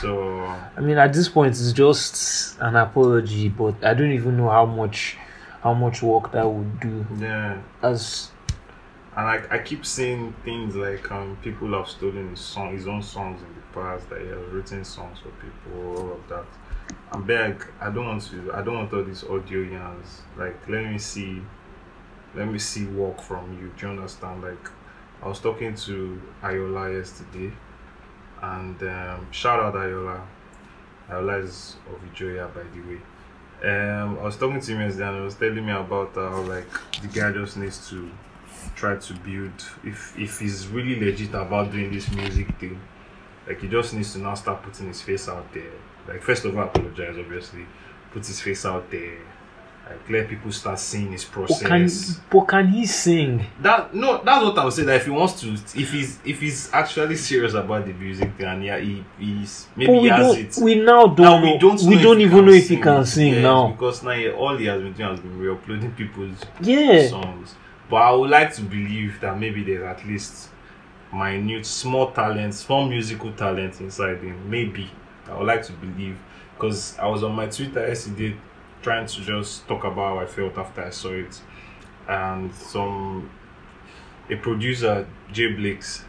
[0.00, 0.42] So
[0.76, 4.66] I mean, at this point, it's just an apology, but I don't even know how
[4.66, 5.16] much
[5.62, 7.06] how much work that would do.
[7.18, 8.31] yeah, As
[9.14, 13.02] and like I keep seeing things like um people have stolen his song, his own
[13.02, 14.08] songs in the past.
[14.08, 16.46] That he has written songs for people, all of that.
[17.12, 17.66] I'm beg.
[17.80, 18.52] I don't want to.
[18.54, 20.22] I don't want all these audio yarns.
[20.36, 21.42] Like, let me see.
[22.34, 23.70] Let me see work from you.
[23.76, 24.42] Do you understand?
[24.42, 24.70] Like,
[25.22, 27.52] I was talking to Ayola yesterday,
[28.40, 30.22] and um, shout out Ayola.
[31.10, 33.00] Ayola is of Ijoya, by the way.
[33.62, 36.66] Um, I was talking to him yesterday, and he was telling me about how like
[37.02, 38.10] the guy just needs to
[38.76, 39.52] try to build.
[39.84, 42.80] If if he's really legit about doing this music thing,
[43.46, 45.72] like he just needs to now start putting his face out there.
[46.08, 47.66] Like first of all, apologize obviously.
[48.12, 49.18] Put his face out there.
[49.88, 52.20] Like let people start seeing his but can process.
[52.30, 53.44] but can he sing?
[53.60, 54.84] That no, that's what I would say.
[54.84, 58.46] That if he wants to, if he's if he's actually serious about the music thing,
[58.46, 60.38] and yeah, he, he's maybe he we has don't.
[60.38, 60.58] it.
[60.62, 61.18] We now don't.
[61.18, 61.82] Now, we don't.
[61.82, 63.68] we don't even know if he can sing Yes, now.
[63.72, 67.08] because now all he has been doing has been re-uploading people's Yeah.
[67.08, 67.54] songs.
[67.92, 70.48] But I would like to believe that maybe there's at least
[71.12, 74.48] minute, small talent, small musical talent inside him.
[74.48, 74.90] Maybe
[75.28, 76.18] I would like to believe
[76.54, 78.34] because I was on my Twitter yesterday
[78.80, 81.38] trying to just talk about how I felt after I saw it,
[82.08, 83.30] and some
[84.30, 86.06] a producer Jay Blakes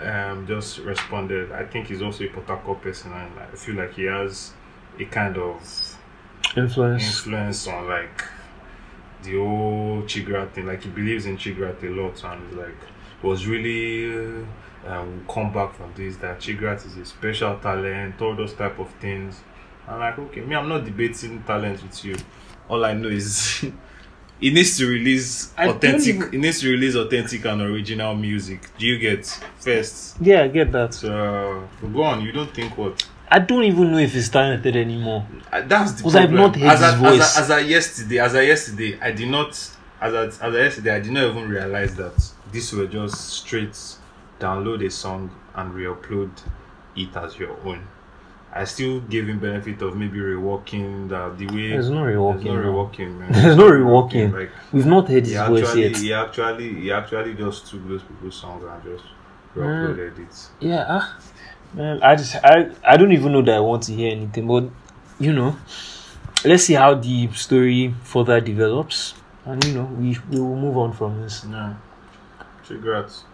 [0.00, 1.52] um just responded.
[1.52, 4.52] I think he's also a Port Harcourt person, and I feel like he has
[4.98, 5.96] a kind of
[6.56, 7.04] Influence.
[7.04, 8.24] influence on like
[9.22, 10.66] the whole Chigrat thing.
[10.66, 12.74] Like he believes in Chigrat a lot, and he's like
[13.22, 14.10] was really
[14.86, 16.16] uh, um, come back from this.
[16.16, 19.40] That Chigrat is a special talent, all those type of things.
[19.88, 22.16] I'm like, okay, me, I'm not debating talent with you.
[22.68, 23.64] All I know is
[24.40, 26.06] he needs to release I authentic.
[26.14, 28.70] even- He needs to release authentic and original music.
[28.78, 29.26] Do you get
[29.58, 30.16] first?
[30.20, 30.94] Yeah, I get that.
[30.94, 32.22] So go on.
[32.24, 33.04] You don't think what?
[33.30, 35.24] I don't even know if he's talented anymore.
[35.52, 37.38] Uh, that's the Because I've not heard as his I, voice.
[37.38, 39.50] As I, as I yesterday, as I yesterday, I did not.
[40.00, 43.78] As I, as I yesterday, I did not even realize that this were just straight
[44.40, 46.30] download a song and re-upload
[46.96, 47.86] it as your own.
[48.52, 51.68] I still gave him benefit of maybe reworking the the way.
[51.68, 52.42] There's no reworking.
[52.42, 53.32] There's no reworking, man.
[53.32, 54.32] There's no reworking.
[54.32, 55.96] Like We've not heard he his voice actually, yet.
[55.98, 59.04] he actually, he actually just took those people's songs and just
[59.54, 60.48] re-uploaded it.
[60.58, 61.16] Yeah, ah,
[61.74, 64.64] man, I just I I don't even know that I want to hear anything, but
[65.18, 65.56] you know,
[66.44, 70.92] let's see how the story further develops, and you know, we we will move on
[70.92, 71.44] from this.
[71.44, 71.76] No.
[72.66, 73.24] Congrats.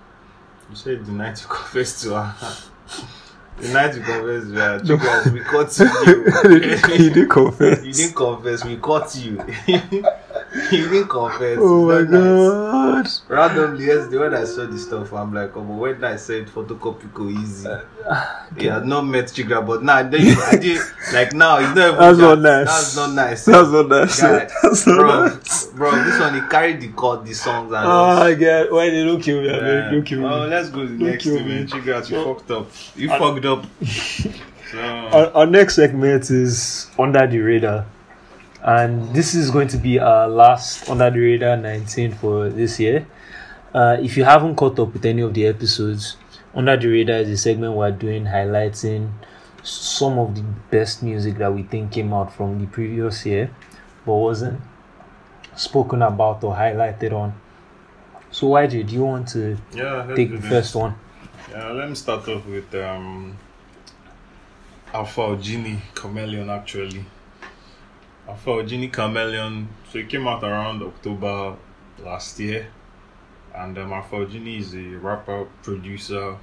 [0.71, 2.35] You said the night you confessed to her.
[3.59, 4.79] the night you confessed to her.
[4.81, 6.97] Congrats, we caught you.
[6.97, 7.85] he didn't confess.
[7.85, 9.45] You didn't confess, we caught you.
[10.73, 11.59] you didn't confess.
[11.61, 13.19] Oh my It's nice.
[13.21, 13.35] god.
[13.35, 17.13] Randomly, yesterday when I saw this stuff, I'm like, oh, but when I said photocopy
[17.13, 17.81] go easy, uh,
[18.57, 20.81] he had not met Chigra, but now then you, I did
[21.13, 22.25] like now it's not even That's that.
[22.27, 22.65] not nice.
[22.67, 23.45] That's not nice.
[23.45, 24.21] That's not nice.
[24.21, 25.67] Guy, That's not bro, nice.
[25.67, 29.05] bro, this one he carried the chord, the songs and Oh my god, why they
[29.05, 29.51] don't kill me?
[29.51, 31.55] I beg, Don't kill Oh, let's go to the Don't next kill thing, me.
[31.57, 31.67] man.
[31.67, 32.35] Chigrat, you Oh.
[32.35, 32.71] fucked up.
[32.97, 33.67] You I- fucked up.
[34.73, 37.87] So, Our, our next segment is Under the Radar.
[38.67, 43.07] And this is going to be our last Under the Radar 19 for this year.
[43.73, 46.17] Uh, if you haven't caught up with any of the episodes,
[46.53, 49.13] Under the Radar is a segment we're doing highlighting
[49.63, 53.51] some of the best music that we think came out from the previous year
[54.05, 54.61] but wasn't
[55.55, 57.35] spoken about or highlighted on.
[58.33, 60.97] So, YJ, do you want to yeah, take the first one?
[61.53, 63.37] Yeah, let me start off with um,
[64.93, 67.05] Alpha Ogini Chameleon, actually.
[68.29, 71.57] Alpha Ogini Chameleon, so it came out around October
[72.03, 72.69] last year.
[73.55, 76.37] And um, Alpha Ogini is a rapper, producer,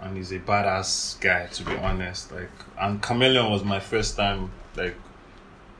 [0.00, 2.32] and he's a badass guy, to be honest.
[2.32, 4.96] Like, and Chameleon was my first time, like,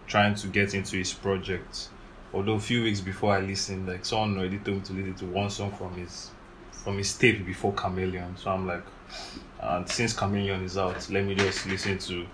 [0.06, 1.88] trying to get into his project.
[2.32, 5.26] Although a few weeks before I listened, like someone already told me to listen to
[5.26, 6.30] one song from his
[6.72, 8.36] from his tape before Chameleon.
[8.36, 8.82] So I'm like,
[9.60, 12.26] and since Chameleon is out, let me just listen to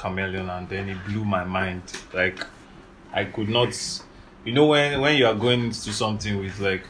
[0.00, 1.82] Chameleon and then it blew my mind.
[2.12, 2.44] Like
[3.12, 3.76] I could not
[4.44, 6.84] you know when when you are going to something with like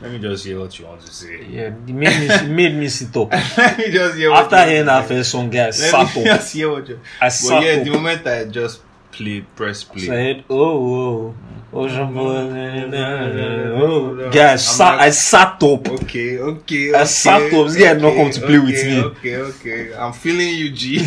[0.00, 1.44] let me just hear what you want to say.
[1.44, 3.32] Yeah, it made me, it made me sit up.
[3.56, 6.24] let me just hear what After you hearing that first song, I sat up.
[6.24, 7.60] just hear I sat up.
[7.60, 7.84] But yeah, up.
[7.84, 8.82] the moment I just
[9.18, 10.06] play, press play.
[10.06, 11.34] Say it, oh, oh,
[11.72, 12.48] oh, jambou, oh.
[12.48, 12.94] Mm.
[12.94, 13.80] oh, oh, mm.
[13.82, 14.32] oh mm.
[14.32, 14.52] Gya,
[15.00, 15.88] I sat up.
[15.88, 16.94] Ok, ok, ok.
[16.94, 17.66] I sat up.
[17.74, 19.00] Gya, nou kom to play with me.
[19.02, 19.66] Ok, ok,
[19.98, 21.02] I'm feeling you, G.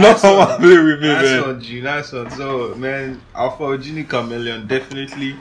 [0.00, 1.22] Nou kom to play with me, man.
[1.22, 2.32] That's what, G, that's what.
[2.32, 5.36] So, man, Alpha Ogini Chameleon, definitely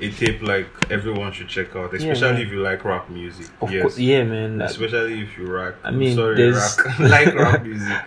[0.00, 3.46] a tape like everyone should check out, especially yeah, if you like rock music.
[3.60, 3.82] Of yes.
[3.82, 4.60] course, yeah, man.
[4.62, 5.76] Especially if you rock.
[5.84, 6.98] I mean, I'm sorry, rock.
[6.98, 7.98] like rock music.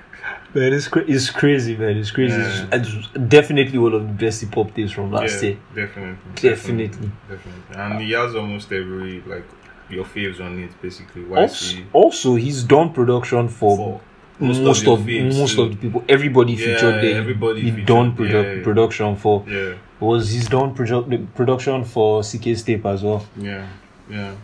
[0.53, 1.97] Man, it's, cra- it's crazy, man.
[1.97, 2.37] It's crazy.
[2.37, 2.67] Yeah.
[2.73, 5.57] It's, it's definitely one of the best hip hop tapes from last yeah, year.
[5.75, 7.11] definitely, Definitely.
[7.29, 7.75] definitely.
[7.75, 9.45] And he has almost every like
[9.89, 11.25] your faves on it, basically.
[11.35, 14.01] Also, also, he's done production for, for
[14.43, 15.63] most, your of, faves most too.
[15.63, 16.03] of the people.
[16.07, 17.17] Everybody Yeah, featured there.
[17.17, 19.43] everybody he featured, done produ- production for.
[19.47, 23.25] Yeah, Was he's done produ- production for CK's tape as well.
[23.37, 23.67] yeah,
[24.09, 24.35] yeah.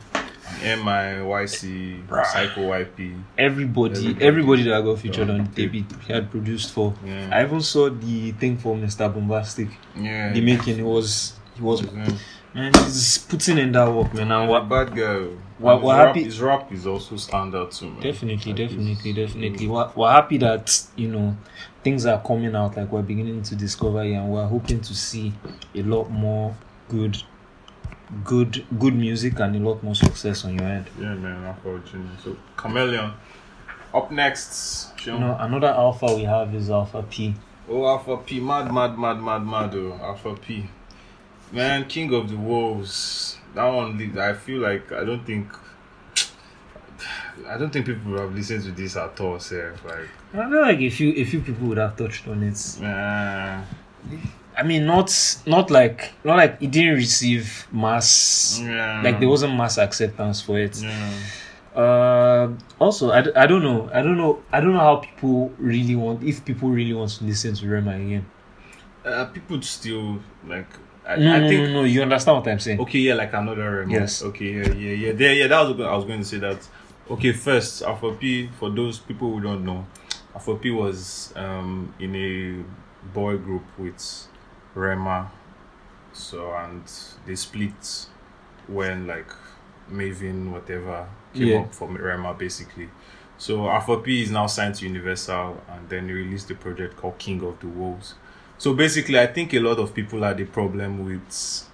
[0.61, 3.21] MIYC, Psycho YP.
[3.37, 4.25] Everybody, Everybody.
[4.25, 6.93] everybody that got featured on the tape, he he had produced for.
[7.05, 7.29] Yeah.
[7.31, 9.11] I even saw the thing for Mr.
[9.13, 9.69] Bombastic.
[9.95, 10.31] Yeah.
[10.33, 12.07] The making it was he was Yeah.
[12.53, 15.37] man he's putting in that work man and What what bad girl.
[15.59, 17.99] We're- And we're rap, happy- His rap is also standard too, man.
[18.01, 21.35] definitely Like, definitely it's- definitely we're, we're happy that you know
[21.83, 25.33] things are coming out like we're beginning to discover it and we're hoping to see
[25.75, 26.55] a lot more
[26.89, 27.17] good
[28.23, 31.43] good good music and a lot more success on your end Yeah, man.
[31.43, 32.09] Unfortunately.
[32.23, 33.13] So Chameleon.
[33.93, 35.15] Up next, Sean.
[35.15, 37.33] you know another alpha we have is alpha p
[37.71, 40.67] Oh, Alpha P, mad, mad, mad, mad, mad, oh, Alpha P.
[41.51, 43.37] Man, King of the Wolves.
[43.53, 45.47] That one, I feel like I don't think,
[47.47, 49.39] I don't think people have listened to this at all.
[49.39, 49.75] Sir.
[49.85, 53.65] Like, i feel like a few a few people would have touched on it man,
[54.59, 55.09] i mean not
[55.45, 60.59] not like not like it didn't receive mass yeah, like there wasn't mass acceptance for
[60.59, 61.13] it yeah,
[61.75, 63.89] Uh, also, I, I don't know.
[63.93, 64.41] I don't know.
[64.51, 66.23] I don't know how people really want.
[66.23, 68.25] If people really want to listen to Rema again,
[69.05, 70.67] uh, people still like.
[71.07, 71.83] I, No, I think no, no.
[71.83, 72.79] You understand what I'm saying?
[72.81, 73.93] Okay, yeah, like another Rema.
[73.93, 74.23] Yes.
[74.23, 75.11] Okay, yeah, yeah, yeah.
[75.13, 76.67] There, yeah, that was what I was going to say that.
[77.09, 79.85] Okay, first, Alpha P, for those people who don't know,
[80.33, 84.27] Alpha P was um in a boy group with
[84.79, 85.31] Rema.
[86.13, 86.83] So and
[87.25, 88.07] they split
[88.67, 89.29] when like
[89.91, 91.59] Mavin whatever came Yeah.
[91.61, 92.89] up from Rema basically.
[93.37, 97.17] So Alpha P is now signed to Universal and then he released a project called
[97.17, 98.15] King of the Wolves.
[98.57, 101.65] So basically I think a lot of people had a problem with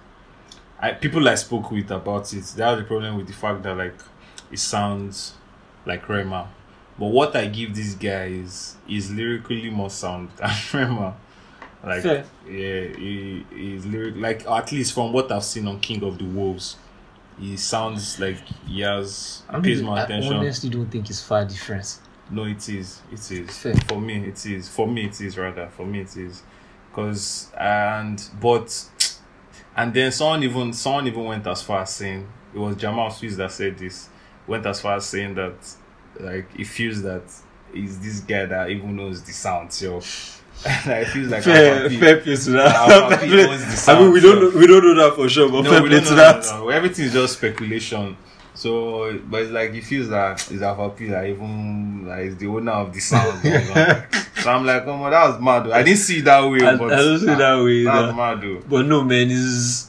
[0.78, 3.76] I, people I spoke with about it, they had a problem with the fact that
[3.76, 3.98] like
[4.52, 5.34] it sounds
[5.86, 6.48] like Rema.
[6.98, 11.16] But what I give this guy is is lyrically more sound than Rema.
[11.86, 12.24] Like Fair.
[12.46, 16.24] yeah, he is lyric like at least from what I've seen on King of the
[16.24, 16.76] Wolves,
[17.38, 20.32] he sounds like he has I, pays more I attention.
[20.34, 22.00] honestly don't think it's far difference.
[22.28, 23.02] No, it is.
[23.12, 23.56] It is.
[23.56, 23.74] Fair.
[23.86, 24.68] For me, it is.
[24.68, 25.68] For me, it is rather.
[25.68, 26.42] For me, it is.
[26.90, 28.84] Because and but
[29.76, 33.36] and then someone even someone even went as far as saying it was Jamal Swiss
[33.36, 34.08] that said this.
[34.48, 35.54] Went as far as saying that
[36.18, 37.22] like he feels that
[37.72, 39.72] he's this guy that even knows the sound.
[39.72, 40.00] So
[40.64, 42.74] I feel like fair, fair play to that.
[42.74, 43.92] Alpha P owns the.
[43.92, 44.58] I mean, we don't, so.
[44.58, 46.44] we don't know that for sure, but no, fair play to know, that.
[46.44, 46.68] No, no.
[46.70, 48.16] Everything is just speculation.
[48.54, 52.36] So, but it's like, it feels that it's Alpha P that like, even, like, is
[52.38, 53.42] the owner of the sound.
[54.42, 55.72] so I'm like, oh man, that was mad though.
[55.72, 56.66] I didn't see it that way.
[56.66, 57.84] I, but I don't see it that way.
[57.84, 58.62] That was mad though.
[58.66, 59.85] But no man, it's...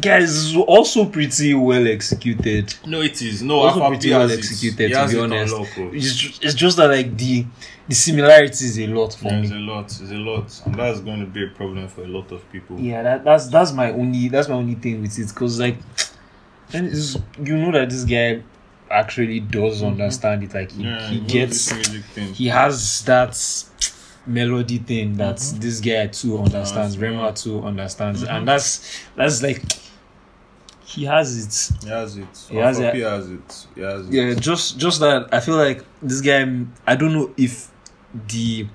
[0.00, 2.74] guys it's also pretty well executed.
[2.86, 3.42] No, it is.
[3.42, 5.54] No, Also pretty well executed, to be honest.
[5.54, 5.66] oh.
[5.92, 7.44] It's, ju- it's just that like the
[7.88, 9.58] the similarities a lot for There's me.
[9.58, 9.88] a lot.
[9.88, 12.78] There's a lot, and that's going to be a problem for a lot of people.
[12.80, 15.76] Yeah, that, that's that's my only that's my only thing with it because like,
[16.72, 18.42] and it's, you know that this guy
[18.90, 20.52] actually does understand it.
[20.54, 20.88] Like he, Mm-hmm.
[20.98, 22.34] Yeah, he gets this music thing.
[22.34, 23.36] he has that
[24.26, 29.62] melody thing that this guy too understands, Rema too understands, and that's that's like
[30.96, 31.84] he has it.
[31.84, 32.46] He has it.
[32.48, 32.92] He has it.
[32.94, 33.66] P has it.
[33.74, 34.12] He has it.
[34.12, 36.40] Yeah, just just that I feel like this guy.
[36.86, 37.70] I don't know if
[38.28, 38.66] the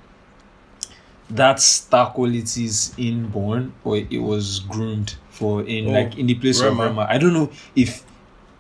[1.29, 6.35] that star quality is inborn or it was groomed for in Oh, like in the
[6.35, 6.83] place Rema.
[6.83, 7.07] of Rema.
[7.09, 8.03] I don't know if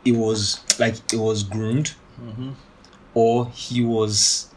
[0.05, 2.53] it was like it was groomed Mhm.
[3.13, 4.47] or he was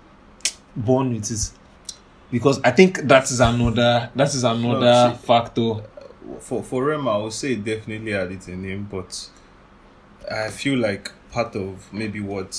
[0.76, 1.50] born with it.
[2.30, 5.74] Because I think that is another that is another see- factor.
[6.40, 9.28] For for Rema, I would say definitely had it in him, but
[10.30, 12.54] I feel like part of maybe what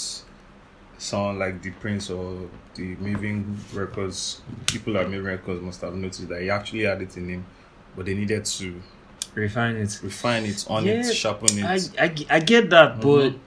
[0.98, 6.28] someone like the Prince or the Mavin Records, people at Mavin Records must have noticed
[6.30, 7.46] that he actually had it in him,
[7.96, 8.82] but they needed to
[9.34, 10.00] Refine it.
[10.04, 11.66] refine it, on Yeah, it, sharpen it.
[12.00, 13.40] I, I, I get that, but Mhm.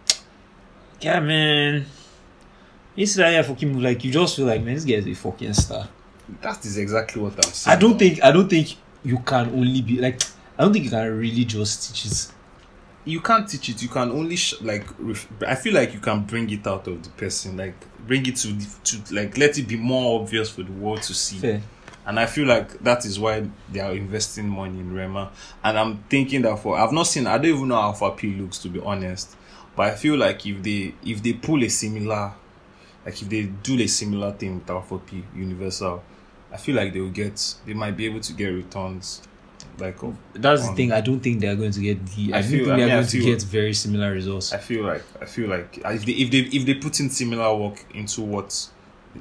[1.00, 1.86] yeah, man.
[2.96, 3.82] It's like a fucking move.
[3.82, 5.88] Like you just feel like man, this guy is a fucking star.
[6.42, 7.76] that is exactly what I'm saying.
[7.76, 10.22] I don't think I don't think you can only be like
[10.58, 12.28] I don't think you can really just teach it.
[13.04, 13.80] you can't teach it.
[13.82, 14.86] You can only sh- like.
[14.98, 17.74] Ref- I feel like you can bring it out of the person, like
[18.06, 21.38] bring it to to like let it be more obvious for the world to see.
[21.38, 21.62] Fair.
[22.06, 25.30] And I feel like that is why they are investing money in Rema.
[25.62, 28.34] And I'm thinking that for I've not seen I don't even know how far P
[28.34, 29.36] looks to be honest.
[29.76, 32.32] But I feel like if they if they pull a similar
[33.04, 36.02] like if they do a similar thing with Alpha P Universal,
[36.52, 39.22] I feel like they will get they might be able to get returns
[39.78, 40.92] like of That's the Um, thing.
[40.92, 42.32] I don't think they are going to get the.
[42.34, 44.52] I, I don't feel- think they are mean, I going to get very similar results.
[44.52, 47.54] I feel like I feel like if they if they if they put in similar
[47.54, 48.68] work into what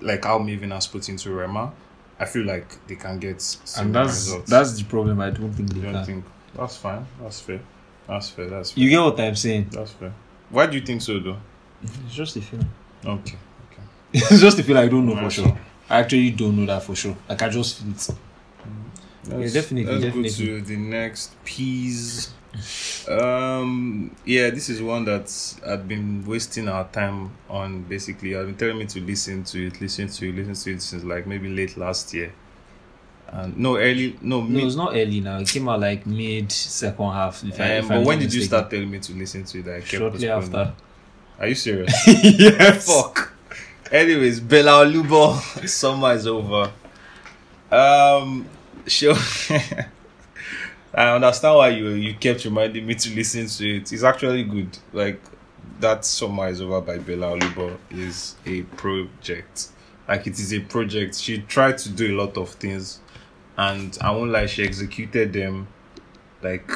[0.02, 1.74] like how Mavin has put into Rema,
[2.20, 4.50] I feel like they can get and similar that's results.
[4.50, 5.20] that's the problem.
[5.20, 6.06] I don't think they I don't can.
[6.06, 7.06] think that's fine.
[7.22, 7.60] That's fair.
[8.08, 8.48] That's fair.
[8.48, 8.84] That's fair.
[8.84, 9.68] You get what I'm saying?
[9.72, 10.13] That's fair.
[10.50, 11.38] Why do you think so though?
[11.84, 12.70] It's just a feeling.
[13.06, 13.38] Okay.
[13.72, 13.82] Okay.
[14.13, 14.84] it's just a feeling.
[14.84, 15.58] I don't know for Nice sure.
[15.89, 15.97] One.
[15.97, 17.15] I actually don't know that for sure.
[17.30, 18.10] Like I just feel it.
[19.30, 20.30] Let's, definitely, Let's definitely.
[20.47, 22.32] go to the next piece.
[23.10, 25.30] Um, yeah, this is one that
[25.65, 27.84] I've been wasting our time on.
[27.84, 30.82] Basically, I've been telling me to listen to it, listen to it, listen to it
[30.82, 32.32] since like maybe late last year.
[33.28, 34.63] And no, early, no, No, mid.
[34.63, 35.39] it's not early now.
[35.39, 37.43] It came out like mid second half.
[37.43, 39.43] If I, um, if but I'm when not did you start telling me to listen
[39.43, 39.66] to it?
[39.66, 40.74] That I kept Shortly after.
[41.39, 41.93] Are you serious?
[42.07, 42.88] yes.
[42.88, 43.34] Fuck.
[43.92, 46.72] Anyways, Bella Alubo, summer is over.
[47.72, 48.46] Um,
[48.86, 49.16] sure.
[50.94, 53.94] I understand why you you kept reminding me to listen to it.
[53.94, 54.78] It's actually good.
[54.92, 55.22] Like
[55.80, 59.70] that summer is over by Bella Alubo is a project.
[60.08, 61.16] Like it is a project.
[61.16, 63.00] She tried to do a lot of things,
[63.58, 65.68] and I won't lie, she executed them.
[66.42, 66.72] Like,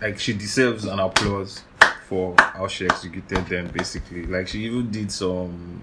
[0.00, 1.62] like she deserves an applause
[2.08, 4.24] for how she executed them basically.
[4.26, 5.82] Like she even did some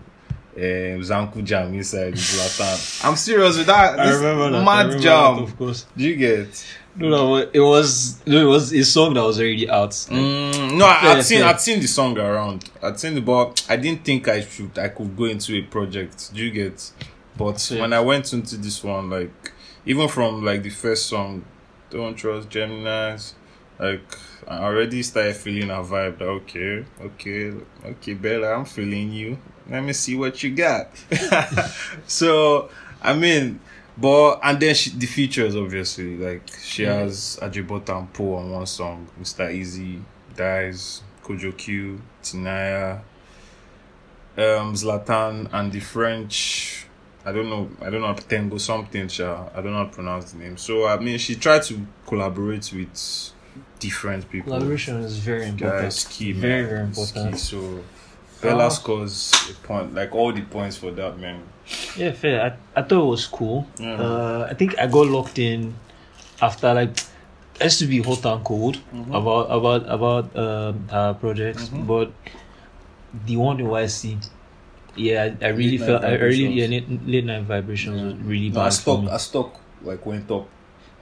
[0.55, 3.05] um, Zanku jam inside Zlatan.
[3.05, 3.99] I'm serious with that.
[3.99, 4.63] I remember that.
[4.63, 5.35] Mad remember jam.
[5.35, 5.85] that, of course.
[5.95, 6.65] Do you get?
[6.97, 9.91] No, no, it was no, it was a song that was already out.
[9.91, 11.43] Mm, no, I, I'd seen.
[11.43, 12.69] I'd seen the song around.
[12.81, 16.33] I'd seen the but I didn't think I should I could go into a project.
[16.33, 16.91] Do you get?
[17.37, 17.81] But Fair.
[17.81, 19.51] when I went into this one, like
[19.85, 21.43] even from like the first song,
[21.89, 23.33] "Don't Trust Gemini's,"
[23.79, 24.01] like
[24.47, 26.19] I already started feeling a vibe.
[26.19, 27.53] That okay, okay,
[27.85, 29.37] okay, Bella, I'm feeling you.
[29.69, 30.89] Let me see what you got.
[32.07, 32.69] so
[33.01, 33.59] I mean,
[33.97, 36.95] but and then she, the features obviously like she Yeah.
[36.99, 39.49] has Ajibota and Poe on one song, Mr.
[39.51, 40.01] Eazi,
[40.35, 42.99] Dies, Kojo Q, Tinaya,
[44.37, 46.85] um, Zlatan, and the French.
[47.25, 47.69] I don't know.
[47.81, 49.07] I don't know Tengo something.
[49.07, 49.47] Sha.
[49.55, 50.57] I don't know how to pronounce the name.
[50.57, 53.31] So I mean, she tried to collaborate with
[53.79, 54.53] different people.
[54.53, 55.81] Collaboration is very important.
[55.83, 56.41] Guys, key man.
[56.41, 57.19] very very It's key.
[57.19, 57.39] important.
[57.39, 57.79] So
[58.41, 58.69] Bella Ah.
[58.69, 61.39] scores a point, like all the points for that man.
[61.97, 62.41] Yeah, fair.
[62.75, 63.65] I, I thought it was cool.
[63.79, 63.93] Yeah.
[63.95, 65.73] Uh, I think I got locked in
[66.41, 66.91] after like
[67.59, 69.15] it used to be hot and cold Mm-hmm.
[69.15, 71.87] about about about um, her projects, Mhm.
[71.87, 72.11] but
[73.25, 74.17] the one in YC,
[74.95, 78.59] yeah, I, I really felt I really yeah late, late night vibrations was really No,
[78.61, 79.07] I bad stock.
[79.09, 80.47] I stock like went up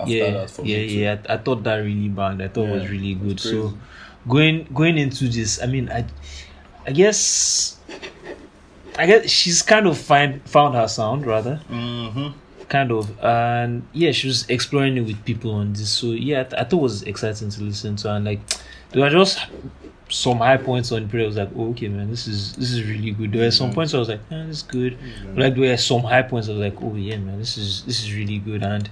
[0.05, 1.17] yeah, that for yeah, yeah.
[1.29, 2.41] I, I thought that really bad.
[2.41, 3.39] I thought it was really good.
[3.39, 3.73] So
[4.27, 6.05] going going into this, I mean, I
[6.85, 7.77] I guess
[8.97, 11.59] I guess she's kind of find found her sound rather.
[11.69, 12.37] Mm-hmm.
[12.69, 13.17] kind of.
[13.23, 15.89] And yeah she was exploring it with people on this.
[15.89, 18.39] So yeah I, th- I thought it was exciting to listen to and like
[18.91, 19.39] there were just
[20.09, 22.83] some high points on it I was like oh, okay man this is this is
[22.87, 23.31] really good.
[23.31, 24.97] There were some points I was like eh, this is good.
[25.27, 27.83] But like there were some high points I was like oh yeah man this is
[27.85, 28.63] this is really good.
[28.63, 28.89] And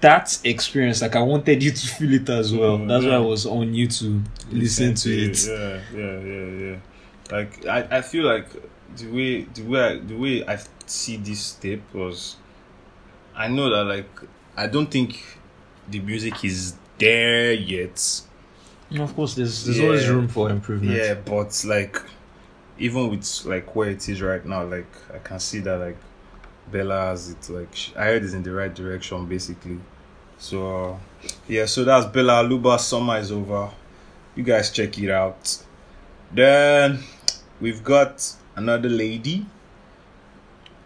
[0.00, 2.78] that experience like I wanted you to feel it as well.
[2.78, 5.46] Mhm, that's why I was on you to listen to it.
[5.46, 6.76] Yeah, yeah, yeah, yeah.
[7.30, 8.48] Like I, I feel like
[8.96, 12.36] the way the way I, the way I see this tape was,
[13.34, 14.10] I know that like
[14.56, 15.24] I don't think
[15.88, 18.22] the music is there yet.
[18.98, 20.96] Of course there's there's always room for improvement.
[20.96, 22.02] Yeah, but like
[22.78, 25.96] even with like where it is right now, like I can see that like
[26.70, 29.78] Bella has it like she, I heard it's in the right direction basically.
[30.38, 30.98] So
[31.48, 32.78] yeah, so that's Bella Alubo.
[32.78, 33.70] Summer is over.
[34.36, 35.62] You guys check it out.
[36.32, 37.00] Then
[37.60, 39.46] we've got another lady.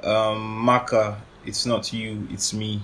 [0.03, 1.21] Um, Maka.
[1.47, 2.27] It's not you.
[2.31, 2.81] It's me.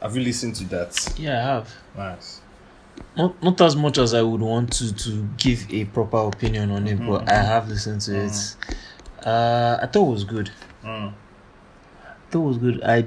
[0.00, 1.14] Have you listened to that?
[1.18, 2.40] yeah I have Nice.
[3.16, 6.86] not not as much as I would want to to give a proper opinion on
[6.88, 8.56] it, Mhm, but I have listened to it.
[9.24, 10.50] Uh, I thought it was good.
[10.84, 11.12] Mm.
[12.32, 12.82] It was good.
[12.82, 13.06] I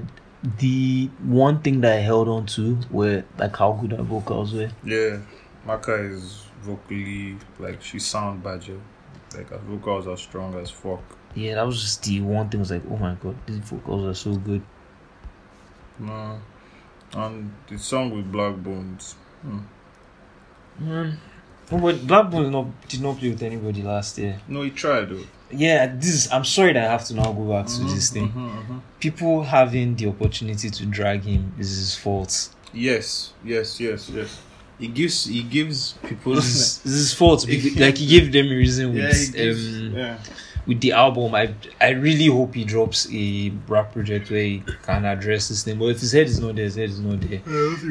[0.59, 4.69] the one thing that I held on to were like how good her vocals were.
[4.83, 5.19] Yeah,
[5.65, 8.79] Maka is vocally like she sound badger.
[9.35, 11.01] Like her vocals are strong as fuck.
[11.33, 12.59] Yeah, that was just the one thing.
[12.59, 14.61] I was like, oh my god, these vocals are so good.
[15.99, 16.39] No.
[17.13, 19.13] And the song with Blaqbonez.
[19.41, 19.59] Hmm.
[20.79, 21.19] Man,
[21.71, 24.39] oh, but Blaqbonez not did not play with anybody last year.
[24.47, 25.25] No, he tried though.
[25.51, 28.29] Yeah, this is, I'm sorry that I have to now go back to this thing.
[28.29, 28.81] Mhm, mhm.
[28.99, 32.49] People having the opportunity to drag him is his fault.
[32.73, 34.39] Yes, yes, yes, yes.
[34.79, 37.47] He gives he gives people This is, this is his fault.
[37.77, 40.17] like he gave them a reason with yeah, gives, um, yeah.
[40.67, 41.33] with the album.
[41.35, 45.79] I I really hope he drops a rap project where he can address this thing.
[45.79, 47.39] But if his head is not there, his head is not there.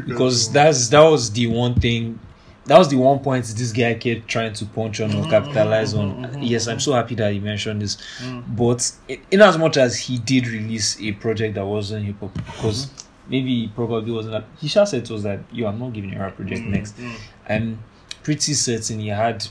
[0.07, 2.19] Because that's that was the one thing.
[2.67, 5.93] That was the one point this guy kept trying to punch on or Mhm, capitalize
[5.95, 6.15] on.
[6.17, 7.97] mhm, Yes, I'm so happy that he mentioned this.
[8.23, 8.43] Mm.
[8.57, 12.33] But in, in as much as he did release a project that wasn't hip hop,
[12.35, 12.89] because
[13.29, 14.33] maybe he probably wasn't.
[14.33, 16.63] That, he just said to us that you I'm not giving you a rap project
[16.67, 16.97] Mm, next.
[16.99, 17.15] mm.
[17.49, 17.79] I'm
[18.23, 19.47] pretty certain he had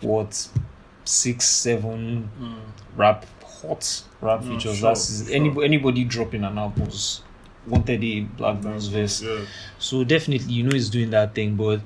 [0.00, 0.48] what
[1.04, 2.58] six, seven Mm.
[2.96, 4.78] rap hot rap Mm, features.
[4.78, 5.34] sure, That's sure.
[5.34, 7.22] anybody anybody dropping an album was
[7.66, 9.22] wanted a Blaqbonez verse.
[9.22, 9.40] Yeah.
[9.78, 11.80] So definitely you know he's doing that thing, but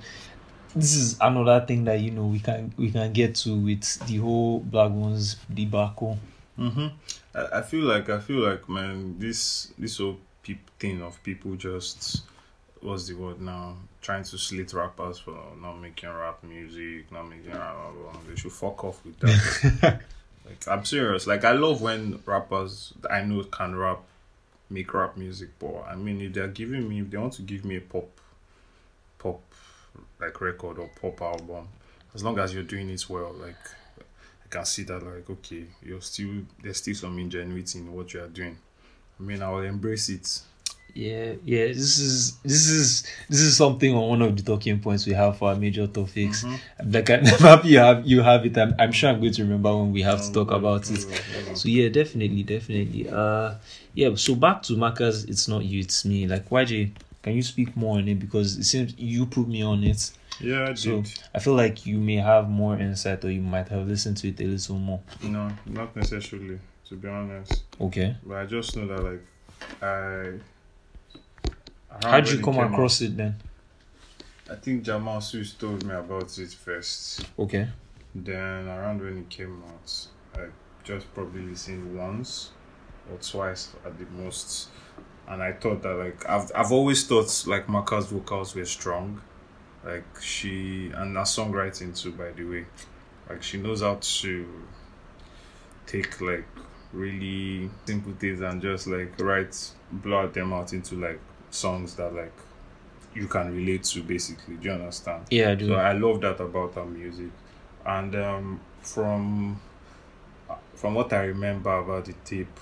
[0.74, 4.16] this is another thing that you know we can we can get to with the
[4.18, 6.18] whole Blaqbonez debacle.
[6.56, 6.88] hmm
[7.34, 11.54] I, I feel like I feel like man, this this whole peop thing of people
[11.56, 12.22] just
[12.80, 13.76] what's the word now?
[14.00, 18.20] Trying to slit rappers for not making rap music, not making rap album.
[18.28, 20.00] They should fuck off with that.
[20.46, 21.26] like I'm serious.
[21.26, 24.00] Like I love when rappers I know can rap
[24.68, 27.64] make rap music, but I mean if they're giving me if they want to give
[27.64, 28.08] me a pop
[29.18, 29.40] pop
[30.20, 31.68] like record or pop album,
[32.14, 33.56] as long as you're doing it well, like
[33.98, 38.22] I can see that like okay, you're still there's still some ingenuity in what you
[38.22, 38.56] are doing.
[39.18, 40.42] I mean, I will embrace it.
[40.94, 41.68] Yeah, yeah.
[41.68, 45.38] This is this is this is something on one of the talking points we have
[45.38, 46.44] for our major topics.
[46.84, 48.58] Like I'm happy you have you have it.
[48.58, 51.06] I'm, I'm sure I'm going to remember when we have to talk about it.
[51.56, 53.08] So yeah, definitely, definitely.
[53.08, 53.54] Uh,
[53.94, 54.14] yeah.
[54.16, 55.24] So back to Maka's.
[55.24, 56.26] It's not you, it's me.
[56.26, 56.90] Like YJ.
[57.22, 60.10] Can you speak more on it because it seems you put me on it.
[60.40, 61.18] Yeah, I So did.
[61.34, 64.40] I feel like you may have more insight or you might have listened to it
[64.40, 65.00] a little more.
[65.22, 66.58] No, not necessarily,
[66.88, 67.62] to be honest.
[67.80, 68.16] Okay.
[68.24, 69.24] But I just know that like
[69.82, 70.32] I.
[72.02, 73.36] How'd you come across it then?
[74.50, 77.24] I think Jamal Sus told me about it first.
[77.38, 77.68] Okay.
[78.14, 80.46] Then around when it came out, I
[80.84, 82.50] just probably listened once
[83.10, 84.68] or twice at the most.
[85.28, 89.20] And I thought that like I've I've always thought like Maka's vocals were strong.
[89.84, 92.66] Like she and her songwriting too, by the way.
[93.28, 94.46] Like she knows how to
[95.86, 96.46] take like
[96.92, 101.20] really simple things and just like write blot them out into like
[101.50, 102.32] songs that like
[103.14, 104.56] you can relate to basically.
[104.56, 105.26] Do you understand?
[105.30, 105.68] Yeah, I do.
[105.68, 107.30] So I love that about her music,
[107.84, 109.60] and um, from
[110.74, 112.58] from what I remember about the tape,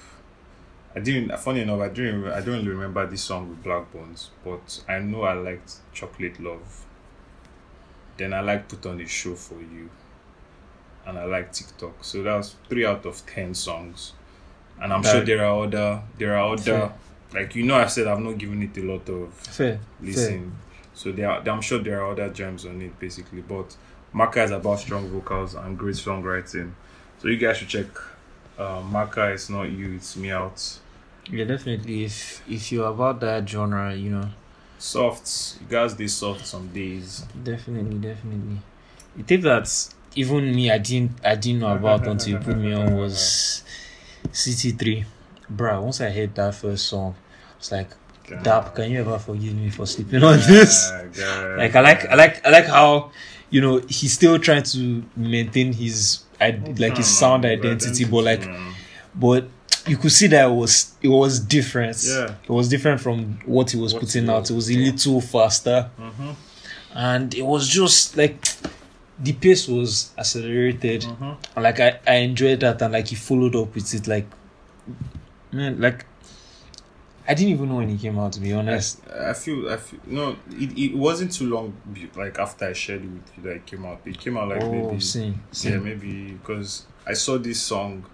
[0.95, 1.37] I didn't.
[1.39, 2.27] Funny enough, I didn't.
[2.27, 6.85] I don't remember this song with Blaqbonez, but I know I liked Chocolate Love.
[8.17, 9.89] Then I like Put on a Show for You,
[11.07, 12.03] and I like TikTok.
[12.05, 14.13] So that was three out of ten songs,
[14.83, 16.03] and I'm sure there are other.
[16.19, 16.63] There are other.
[16.63, 16.93] Fair.
[17.33, 19.79] Like you know, I said I've not given it a lot of fair.
[20.01, 20.57] listen.
[20.93, 23.77] So there are, I'm sure there are other gems on it basically, but
[24.13, 26.73] Maka is about strong vocals and great songwriting.
[27.19, 27.87] So you guys should check.
[28.61, 30.79] Uh, Maka is not you, it's me out.
[31.31, 32.05] Yeah, definitely.
[32.05, 34.29] If if you're about that genre, you know,
[34.79, 37.25] Soft, you guys did soft some days.
[37.45, 38.59] definitely, definitely.
[39.17, 39.69] The tape that
[40.15, 43.63] even me I didn't I didn't know about until you put me on was
[44.29, 45.05] CT3.
[45.55, 47.15] Bruh, once I heard that first song,
[47.59, 47.91] it's like,
[48.43, 50.91] Dap, can you ever forgive me for sleeping on this?
[50.91, 53.11] Like I like I like I like how
[53.51, 58.49] you know he's still trying to maintain his I like his sound identity, but like
[59.15, 59.49] but
[59.87, 61.97] you could see that it was it was different.
[62.07, 62.35] Yeah.
[62.45, 64.51] It was different from what he was What putting out.
[64.51, 65.91] It was a little faster.
[65.99, 66.35] Mhm.
[66.95, 68.47] And it was just like
[69.19, 71.03] the pace was accelerated.
[71.03, 71.37] Mhm.
[71.57, 74.27] And like I, I enjoyed that and like he followed up with it like
[75.53, 76.05] man, like
[77.29, 79.01] I didn't even know when he came out to be honest.
[79.09, 81.77] I feel, I feel, no, it, it wasn't too long,
[82.17, 84.01] like after I shared it with you that it came out.
[84.05, 88.07] It came out like oh, maybe, same, yeah, maybe because I saw this song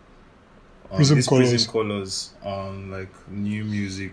[0.91, 1.51] on Prism this Colours.
[1.51, 4.13] Prism Colors on like new music.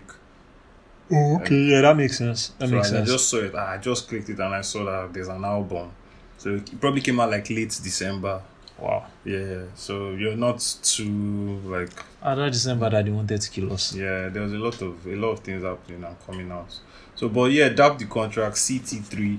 [1.12, 2.48] Oh, okay, yeah, that makes sense.
[2.58, 3.10] That so makes I sense.
[3.10, 3.54] just saw it.
[3.54, 5.92] I just clicked it and I saw that there's an album.
[6.38, 8.42] So it probably came out like late December.
[8.78, 9.06] Wow.
[9.24, 9.64] Yeah.
[9.74, 11.90] So you're not too like
[12.22, 13.94] I don't December that they wanted to kill us.
[13.94, 14.28] yeah.
[14.28, 16.78] There was a lot of a lot of things happening and coming out.
[17.14, 19.38] So but yeah, Dap the contract CT3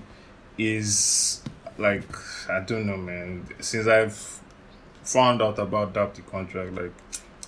[0.57, 1.41] is
[1.77, 2.07] like
[2.49, 3.47] I don't know, man.
[3.59, 4.41] Since I've
[5.03, 6.93] found out about Dap the contract, like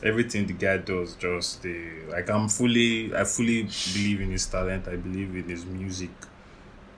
[0.04, 3.64] everything the guy does, just the like I'm fully I fully
[3.94, 4.88] believe in his talent.
[4.88, 6.12] I believe in his music,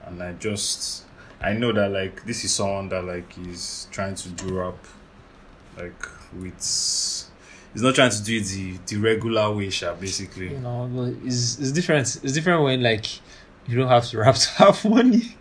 [0.04, 1.04] and I just
[1.40, 4.76] I know that like this is someone that like is trying to do rap,
[5.76, 6.54] like with.
[7.72, 10.50] He's not trying to do it the, the regular way, sha, basically.
[10.50, 12.20] You know, but it's it's different.
[12.22, 13.06] It's different when like
[13.66, 15.36] you don't have to rap to have money.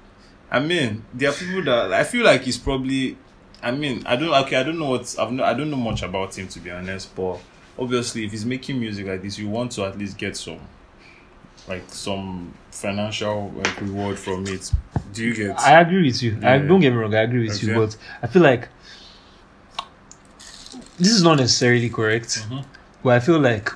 [0.51, 3.17] I mean, there are people that I feel like he's probably.
[3.61, 4.55] I mean, I don't okay.
[4.55, 7.13] I don't know what I've no, I don't know much about him to be honest.
[7.15, 7.39] But
[7.77, 10.59] obviously, if he's making music like this, you want to at least get some,
[11.69, 14.71] like some financial like reward from it.
[15.13, 15.57] Do you get?
[15.59, 16.37] I agree with you.
[16.43, 17.13] I don't get me wrong.
[17.15, 18.67] I agree with you, but I feel like
[20.97, 22.43] this is not necessarily correct.
[22.49, 22.65] Mhm.
[23.03, 23.69] But I feel like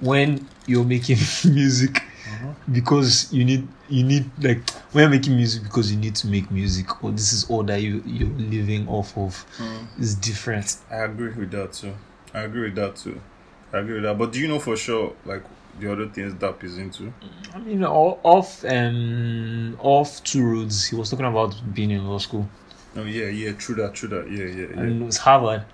[0.00, 2.54] when you're making music Mhm.
[2.72, 6.50] because you need you need like when you're making music because you need to make
[6.50, 10.76] music or this is all that you you're living off of Mm, is different.
[10.90, 11.94] I agree with that too.
[12.34, 13.20] I agree with that too.
[13.72, 14.18] I agree with that.
[14.18, 15.42] But do you know for sure like
[15.80, 17.12] the other things Dap is into?
[17.54, 20.86] I mean, off um off two roads.
[20.86, 22.48] He was talking about being in law school
[22.96, 24.30] Oh yeah, yeah, true that, true that.
[24.30, 24.80] Yeah, yeah, yeah.
[24.80, 25.64] and it was Harvard.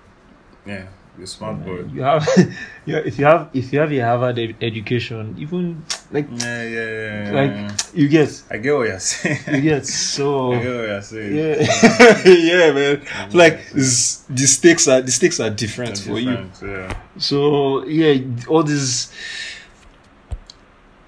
[0.65, 0.85] Yeah,
[1.17, 1.85] you're smart boy.
[1.91, 2.27] You have,
[2.85, 2.97] yeah.
[2.97, 7.31] If you have, if you have a Harvard ed- education, even like Yeah, yeah, yeah.
[7.31, 7.77] Like- yeah.
[7.93, 9.39] you get, I get what you're saying.
[9.55, 9.87] you get.
[9.87, 11.35] So I get what you're saying.
[11.35, 13.01] yeah, yeah, man.
[13.31, 16.49] Like the stakes are the stakes are different They're for you.
[16.61, 16.97] Yeah.
[17.17, 19.11] So yeah, all this.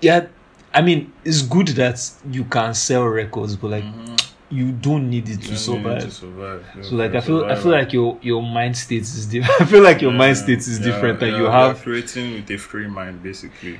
[0.01, 0.27] Yeah,
[0.73, 1.99] I mean, it's good that
[2.31, 4.21] you can sell records, but like Mhm.
[4.49, 6.03] you don't need it to You need survive.
[6.03, 6.65] to survive.
[6.83, 9.61] So like I feel I feel like your your mind state is different.
[9.61, 12.49] I feel like your mind Yeah, state is yeah, different, and you have creating with
[12.51, 13.79] a free mind, basically.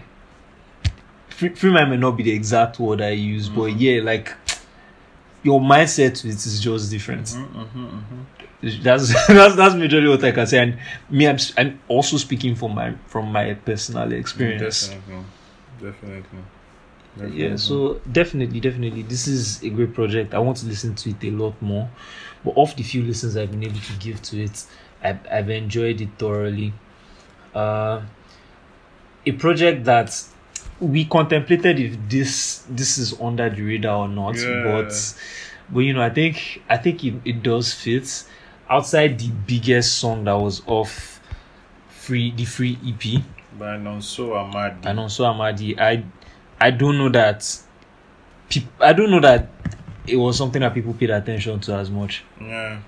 [1.30, 3.76] free, free mind may not be the exact word I use, but Mhm.
[3.78, 4.34] yeah, like
[5.44, 7.28] your mindset to it is just different.
[7.28, 8.84] Mm-hmm, mm-hmm, mm-hmm.
[8.84, 10.58] That's that's that's majorly what I can say.
[10.60, 10.78] And
[11.10, 14.88] me, I'm I'm also speaking from my from my personal experience.
[14.88, 15.24] Definitely,
[15.82, 16.40] definitely.
[17.34, 20.34] yeah so definitely definitely this is a great project.
[20.34, 21.90] I want to listen to it a lot more.
[22.44, 24.66] But of the few listens i've been able to give to it
[25.04, 26.74] i've, I've enjoyed it thoroughly.
[27.56, 28.02] Uh
[29.26, 30.24] a project that
[30.80, 34.64] we contemplated if this this is under the radar or not Yeah.
[34.64, 35.16] but
[35.70, 38.24] but you know i think i think it, it does fit.
[38.70, 41.20] Outside the biggest song that was off
[41.90, 43.24] free the free ep
[43.58, 44.88] by Nonso Amadi.
[44.88, 46.08] and also Amadi, I know, so
[46.60, 47.58] I don't know that
[48.50, 49.50] peop- I don't know that
[50.08, 52.80] it was something that people paid attention to as much Yeah.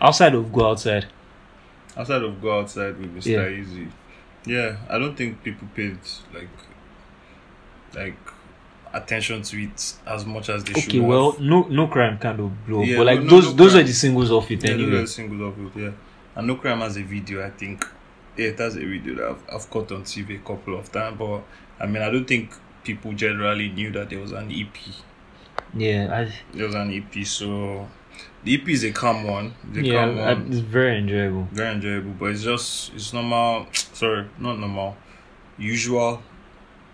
[0.00, 1.06] outside of go outside.
[1.96, 3.26] Outside of Go Outside with Mr.
[3.26, 3.38] Yeah.
[3.48, 3.88] Eazi.
[4.46, 5.98] Yeah, I don't think people paid
[6.32, 6.48] like
[7.94, 8.16] like
[8.92, 10.88] attention to it as much as they should.
[10.90, 11.06] Okay, have.
[11.08, 13.82] well, no no crime kind of blow, Yeah, but like no- those no those crime.
[13.82, 14.88] are the singles of it yeah, anyway.
[14.90, 15.06] anyway.
[15.06, 15.90] single of it, yeah.
[16.36, 17.84] And No Crime has a video, I think.
[18.38, 21.16] Yeah, it has a video that I've, I've caught on TV a couple of times,
[21.18, 21.42] but
[21.80, 22.52] I mean, I don't think
[22.84, 24.68] people generally knew that there was an EP.
[25.74, 27.88] Yeah, There was an EP, so
[28.44, 29.54] the EP is a calm one.
[29.70, 30.46] It's I, a yeah, calm I- one.
[30.48, 31.48] it's very enjoyable.
[31.52, 34.96] very enjoyable but it's just it's normal sorry not normal
[35.58, 36.22] usual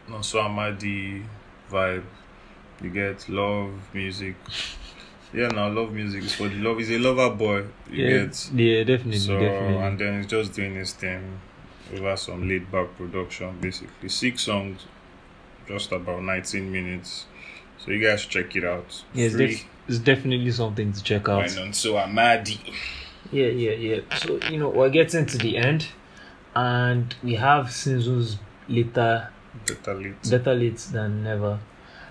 [0.09, 1.23] Nonso Amadi
[1.71, 2.05] vibe
[2.83, 4.35] you get love music
[5.35, 7.59] yeah now love music is for the love he's a lover boy
[7.91, 9.77] you Yeah, get yeah, definitely, so definitely.
[9.87, 11.41] and then he's just doing his thing
[11.95, 14.87] over some laid back production basically six songs
[15.69, 17.27] just about 19 minutes
[17.79, 21.41] so you guys check it out yeah, it's, def- it's definitely something to check out.
[21.43, 22.59] by Nonso Amadi
[23.33, 24.01] Yeah, yeah, yeah.
[24.17, 25.87] So you know we're getting to the end,
[26.55, 28.37] and we have Sinzu's
[28.69, 29.31] later
[29.67, 31.59] better late better late than never.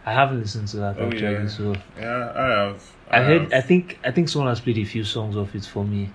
[0.06, 1.48] I haven't listened to that Oh, actually, yeah.
[1.48, 2.82] so yeah i have
[3.12, 3.42] I heard.
[3.44, 3.54] have.
[3.54, 4.00] I think.
[4.04, 6.10] I think someone has played a few songs of it for me,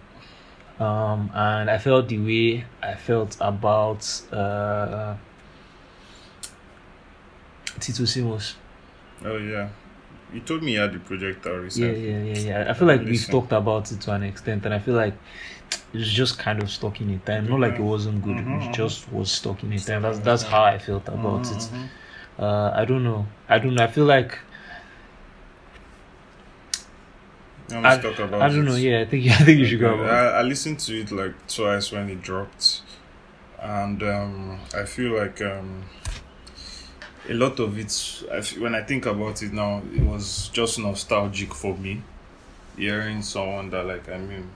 [0.80, 5.14] um, and I felt the way I felt about uh,
[7.80, 8.54] Tito Simos.
[9.24, 9.68] Oh yeah,
[10.32, 12.08] you told me you had the projector recently.
[12.10, 12.62] yeah, yeah, yeah.
[12.64, 12.70] yeah.
[12.70, 15.14] I feel like we've talked about it to an extent, and I feel like
[15.92, 17.48] it's just kind of stuck in a time.
[17.48, 20.02] Not like it wasn't good; Mhm, it just was stuck in a time.
[20.02, 21.68] That's that's how I felt about it.
[22.38, 23.26] Uh, I don't know.
[23.48, 23.82] I don't know.
[23.84, 24.38] I feel like
[27.70, 28.70] I, let's talk about I don't it.
[28.70, 28.76] know.
[28.76, 29.90] Yeah, I think I think you should go.
[29.90, 30.34] Okay, About it.
[30.34, 32.82] I, I listened to it like twice when it dropped,
[33.60, 35.84] and um, I feel like um,
[37.28, 38.22] a lot of it.
[38.32, 42.02] I f- when I think about it now, it was just nostalgic for me.
[42.76, 44.48] Hearing someone that like I mean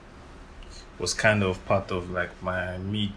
[0.98, 3.10] was kind of part of like my mid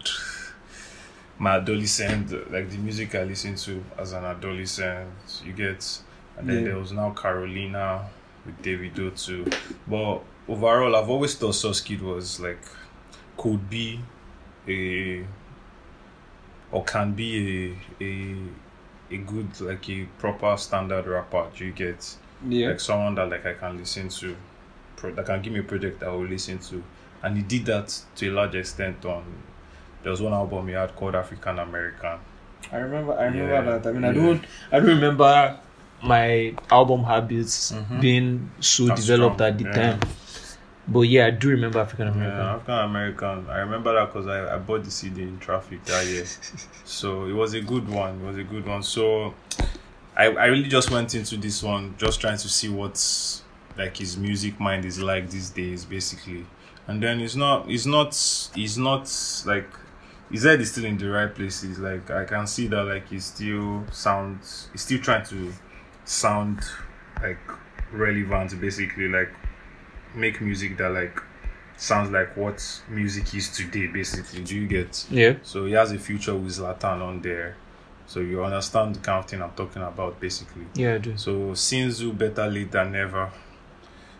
[1.38, 5.08] my adolescent like the music I listened to as an adolescent
[5.44, 6.00] you get
[6.38, 6.64] and then Yeah.
[6.70, 8.08] there was now Carolina
[8.44, 9.44] with Davido too
[9.86, 12.60] but overall I've always thought Sauce Kid was like
[13.36, 14.00] could be
[14.66, 15.24] a
[16.72, 18.36] or can be a a
[19.10, 22.16] a good like a proper standard rapper do you get
[22.48, 22.68] Yeah.
[22.70, 24.36] like someone that like I can listen to,
[24.96, 26.82] pro- that can give me a project I will listen to,
[27.22, 29.24] and he did that to a large extent on.
[30.02, 32.18] There was one album he had called African American.
[32.72, 33.12] I remember.
[33.18, 33.86] I remember Yeah, that.
[33.86, 34.14] I mean, I yeah.
[34.14, 34.44] don't.
[34.72, 35.56] I don't remember
[36.02, 38.00] my album habits Mhm.
[38.00, 39.72] being so That's developed strong, at the yeah.
[39.96, 40.00] time.
[40.88, 42.38] But yeah, I do remember African American.
[42.38, 43.46] Yeah, African American.
[43.50, 46.24] I remember that because I, I bought the CD in traffic that year,
[46.84, 48.20] so it was a good one.
[48.20, 48.82] It was a good one.
[48.84, 49.34] So
[50.16, 53.42] I I really just went into this one just trying to see what's
[53.76, 56.46] like his music mind is like these days, basically.
[56.86, 58.08] And then it's not it's not
[58.54, 59.10] it's not
[59.44, 59.68] like
[60.30, 61.78] his head is still in the right places.
[61.78, 65.52] Like I can see that like he still sounds he's still trying to
[66.04, 66.60] sound
[67.22, 67.38] like
[67.92, 69.30] relevant basically like
[70.14, 71.20] make music that like
[71.76, 74.42] sounds like what music is today basically.
[74.42, 75.06] Do you get?
[75.10, 75.36] Yeah.
[75.42, 77.56] so he has a future with Zlatan on there.
[78.08, 80.66] So you understand the kind of thing I'm talking about basically.
[80.74, 81.16] Yeah, I do.
[81.16, 83.30] so Sinzu better late than never.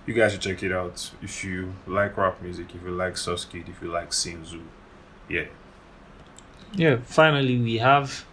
[0.06, 1.10] You guys should check it out.
[1.20, 4.62] If you like rap music if you like Sauce Kid if you like Sinzu
[5.28, 5.44] yeah
[6.74, 6.98] Yeah.
[7.04, 8.24] Finally, we have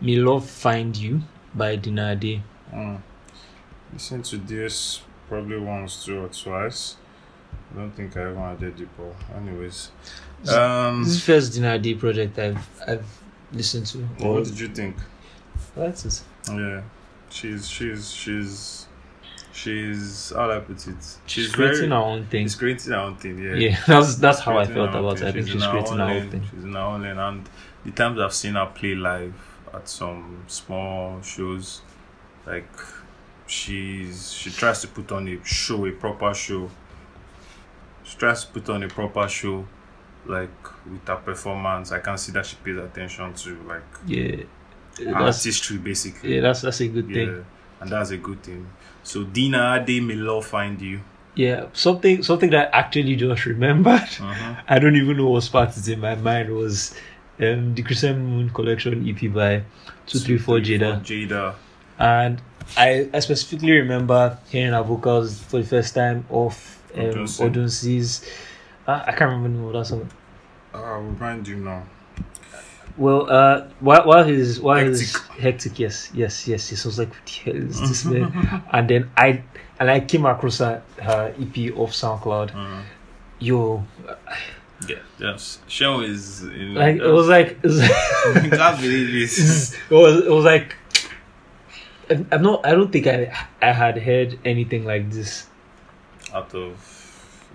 [0.00, 1.22] "Me Love Find You"
[1.54, 2.42] by Deena Ade.
[2.72, 3.00] Mm.
[3.92, 6.96] Listen to this probably once, two or twice.
[7.74, 9.90] I don't think I ever added it, but anyways.
[10.52, 13.06] Um, This is first Deena Ade project I've I've
[13.52, 13.98] listened to.
[14.24, 14.96] what did you think?
[15.74, 16.22] That's it.
[16.50, 16.82] Yeah,
[17.30, 18.86] she's she's she's
[19.52, 20.94] she's how do I put it?
[21.26, 22.44] She's creating her own thing.
[22.44, 23.38] She's creating her own thing.
[23.38, 25.24] Yeah, Yeah, that's that's how I felt about it.
[25.28, 26.42] I think she's in her creating her own own thing.
[26.50, 27.48] She's in her own lane, and
[27.86, 29.34] the times I've seen her play live
[29.72, 31.80] at some small shows,
[32.46, 32.68] like
[33.46, 36.68] she's she tries to put on a show, a proper show.
[38.04, 39.66] She tries to put on a proper show,
[40.26, 40.50] like
[40.90, 41.92] with her performance.
[41.92, 44.42] I can see that she pays attention to like Yeah,
[44.98, 45.14] that's
[45.46, 46.34] artistry, basically.
[46.34, 47.24] yeah, that's that's a good Yeah.
[47.26, 47.44] thing.
[47.80, 48.66] and that's a good thing.
[49.02, 51.00] So Deena Ade may love find you.
[51.34, 54.00] Yeah, something something that I actually just remembered.
[54.20, 54.54] Uh-huh.
[54.68, 56.94] I don't even know what spot is in my mind was
[57.40, 59.62] um, the Crescent Moon Collection EP by
[60.06, 61.54] Two Three Four Jada, Jada.
[61.98, 62.40] and
[62.76, 67.50] I, I specifically remember hearing her vocals for the first time off um, Odunsi.
[67.50, 68.24] Odunsi's.
[68.86, 70.10] Uh, I can't remember the name of that song.
[70.74, 71.84] I will find you now.
[72.96, 75.38] Well, uh, while while his while his Hectic.
[75.40, 76.84] hectic, yes, yes, yes, yes.
[76.84, 78.62] I was like, what the hell is this man?
[78.72, 79.42] and then I
[79.78, 82.54] and I came across her, her EP off SoundCloud.
[82.54, 82.82] Uh,
[83.38, 83.84] Yo,
[84.88, 85.58] yeah, yes.
[85.68, 89.74] Show is in, like it was like I can't believe this.
[89.90, 90.76] it was it was like
[92.10, 92.64] I'm not.
[92.64, 95.46] I don't think I I had heard anything like this.
[96.32, 96.76] Out of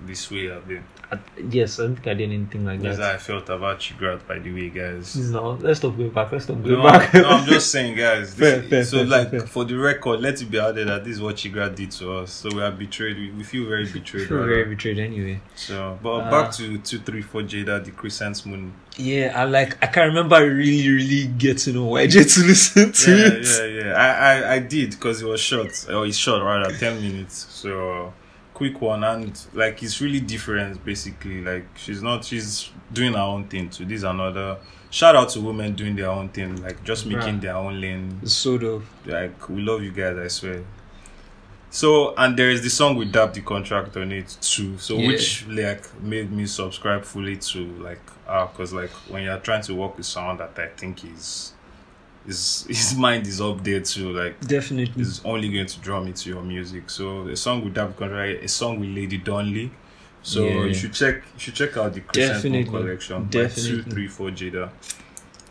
[0.05, 0.83] this way, I've been.
[1.11, 1.17] Uh,
[1.49, 3.03] Yes, I don't think I did anything like That's that.
[3.09, 5.15] how I felt about Chigrat, by the way, guys.
[5.31, 6.31] No, let's stop going back.
[6.31, 7.13] Let's stop going No, back.
[7.13, 8.33] no, I'm just saying, guys.
[8.35, 11.15] Fair, This, fair, so, fair, like, for the record, let it be there that this
[11.15, 12.31] is what Chigrat did to us.
[12.31, 13.17] So we are betrayed.
[13.17, 14.27] We, we feel very betrayed.
[14.29, 15.41] feel very betrayed anyway.
[15.55, 18.71] So, but Uh, back to two, three, four Jada, the Crescent Moon.
[18.97, 19.83] Yeah, I like.
[19.83, 23.45] I can remember really, really getting know YJ to listen to Yeah, it.
[23.45, 23.93] yeah, yeah.
[23.93, 24.07] I,
[24.51, 25.85] I, I did because it was short.
[25.89, 27.47] Oh, it's short, rather, ten minutes.
[27.49, 28.13] So
[28.61, 30.85] quick one, and like it's really different.
[30.85, 32.23] Basically, like she's not.
[32.23, 33.85] She's doing her own thing too.
[33.85, 34.57] This is another
[34.91, 38.23] shout out to women doing their own thing, like just making their own lane.
[38.27, 38.85] Sort of.
[39.05, 40.63] Like we love you guys, I swear.
[41.71, 44.77] So and there is the song with Dap the contract on it too.
[44.77, 45.07] So Yeah.
[45.07, 49.73] which like made me subscribe fully to like ah, cause like when you're trying to
[49.73, 51.53] work with someone that I think is
[52.25, 55.01] his his mind is up there too, like Definitely.
[55.01, 56.89] is only going to draw me to your music.
[56.89, 59.69] So a song with Dap the a song with Lady Donli.
[60.23, 60.65] So Yeah.
[60.65, 62.63] you should check you should check out the Crescent Definitely.
[62.65, 63.23] collection.
[63.23, 63.83] by Definitely.
[63.83, 64.69] two, three, four Jada.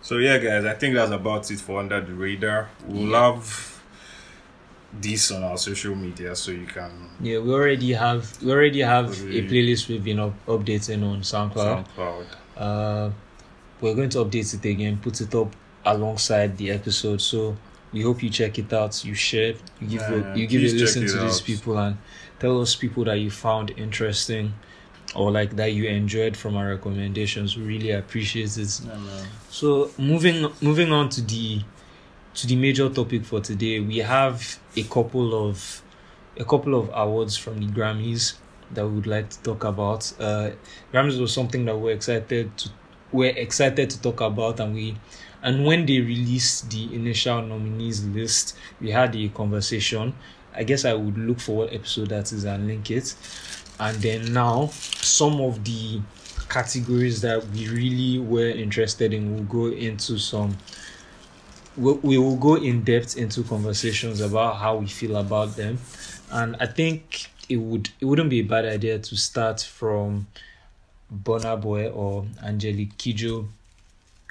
[0.02, 2.68] So yeah, guys, I think that's about it for Under the Radar.
[2.86, 3.80] We'll have
[4.92, 6.90] this on our social media so you can
[7.20, 11.86] Yeah, we already have we already have a playlist we've been up, updating on SoundCloud.
[11.96, 12.26] SoundCloud.
[12.56, 13.10] Uh,
[13.80, 15.54] we're going to update it again, put it up
[15.84, 17.20] alongside the episode.
[17.20, 17.56] So
[17.92, 19.04] we hope you check it out.
[19.04, 21.96] You share, you give Yeah, it, you give a listen to these people and
[22.38, 24.54] tell those people that you found interesting
[25.14, 27.56] or like that you enjoyed from our recommendations.
[27.56, 28.80] We really appreciate it.
[28.84, 29.24] Yeah.
[29.50, 31.62] So moving moving on to the
[32.34, 35.82] to the major topic for today, we have a couple of
[36.38, 38.34] a couple of awards from the Grammys
[38.72, 40.12] that we would like to talk about.
[40.20, 40.50] Uh,
[40.92, 42.70] Grammys was something that we're excited to
[43.12, 44.96] we're excited to talk about, and we
[45.42, 50.14] and when they released the initial nominees list, we had a conversation.
[50.54, 53.14] I guess I would look for what episode that is and link it.
[53.78, 56.00] And then now, some of the
[56.48, 60.58] categories that we really were interested in will go into some
[61.76, 65.78] we, will go in depth into conversations about how we feel about them
[66.32, 70.26] and i think it would it wouldn't be a bad idea to start from
[71.12, 73.48] Burna Boy or Angelique Kidjo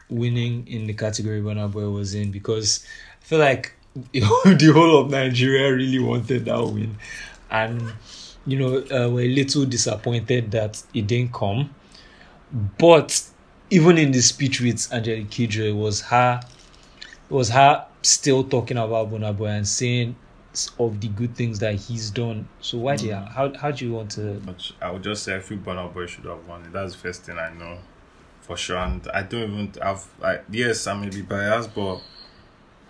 [0.10, 2.86] winning in the category Burna Boy was in because
[3.22, 3.74] I feel like
[4.12, 6.95] the whole of Nigeria really wanted that win
[7.51, 7.93] and
[8.45, 11.74] you know uh, we're a little disappointed that it didn't come
[12.78, 13.22] but
[13.70, 16.41] even in the speech with Angelique Kidjo, it was her,
[17.30, 20.16] it was her still talking about Burna Boy and saying
[20.80, 22.47] of the good things that he's done.
[22.60, 24.41] So why do you, how how do you want to?
[24.82, 26.74] I would just say I feel Burna Boy should have won it.
[26.74, 27.78] That's the first thing I know
[28.50, 28.78] for sure.
[28.78, 32.02] And I don't even have like yes, I may be biased, but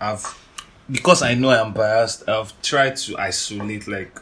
[0.00, 0.24] I've
[0.90, 4.18] because I know I'm biased, I've tried to isolate like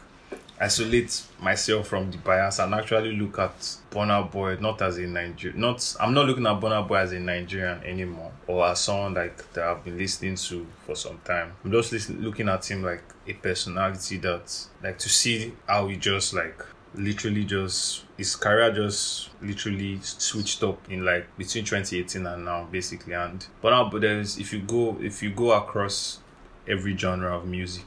[0.59, 3.57] isolate myself from the bias and actually look at
[3.89, 7.19] Burna Boy not as a Nigerian not I'm not looking at Burna Boy as a
[7.21, 11.53] Nigerian anymore or as someone like that I've been listening to for some time.
[11.63, 15.95] I'm just listen, looking at him like a personality that like to see how he
[15.95, 16.61] just like
[16.95, 23.13] literally just his career just literally switched up in like between 2018 and now basically.
[23.13, 26.19] And but now but there's if you go if you go across
[26.67, 27.85] every genre of music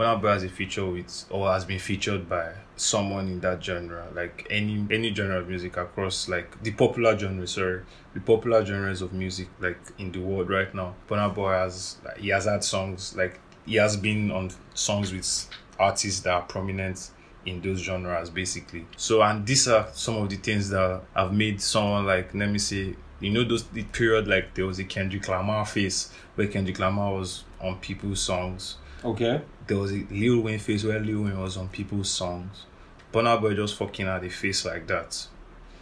[0.00, 4.08] Burna Boy has a feature with or has been featured by someone in that genre,
[4.14, 7.82] like any any genre of music across like the popular genre, sorry,
[8.14, 10.94] the popular genres of music like in the world right now.
[11.06, 16.32] Burna has he has had songs like he has been on songs with artists that
[16.32, 17.10] are prominent
[17.46, 18.86] in those genres basically.
[18.96, 22.58] So and these are some of the things that have made someone like let me
[22.58, 26.78] say you know those the period like there was a Kendrick Lamar phase where Kendrick
[26.78, 29.40] Lamar was on people's songs Okay.
[29.66, 32.64] there was a Lil Wayne face where Lil Wayne was on people's songs.
[33.12, 35.26] but Burna Boy just fucking had a face like that.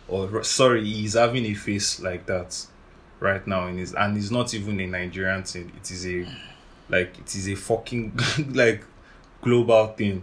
[0.07, 2.67] Or sorry, he's having a face like that
[3.21, 5.71] right now in his and it's not even a Nigerian thing.
[5.77, 6.27] It is a
[6.89, 8.19] like it is a fucking
[8.55, 8.85] like
[9.43, 10.23] global thing.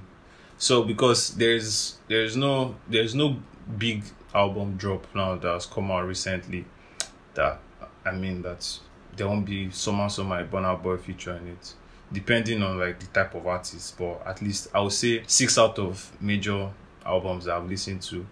[0.57, 3.37] So because there's there's no there's no
[3.77, 4.03] big
[4.33, 6.65] album drop now that has come out recently
[7.33, 7.59] that
[8.05, 8.79] I mean that
[9.15, 11.73] there won't be someone some my Burna Boy feature in it.
[12.11, 15.79] Depending on like the type of artist, but at least I would say six out
[15.79, 16.69] of major
[17.05, 18.25] albums I've listened to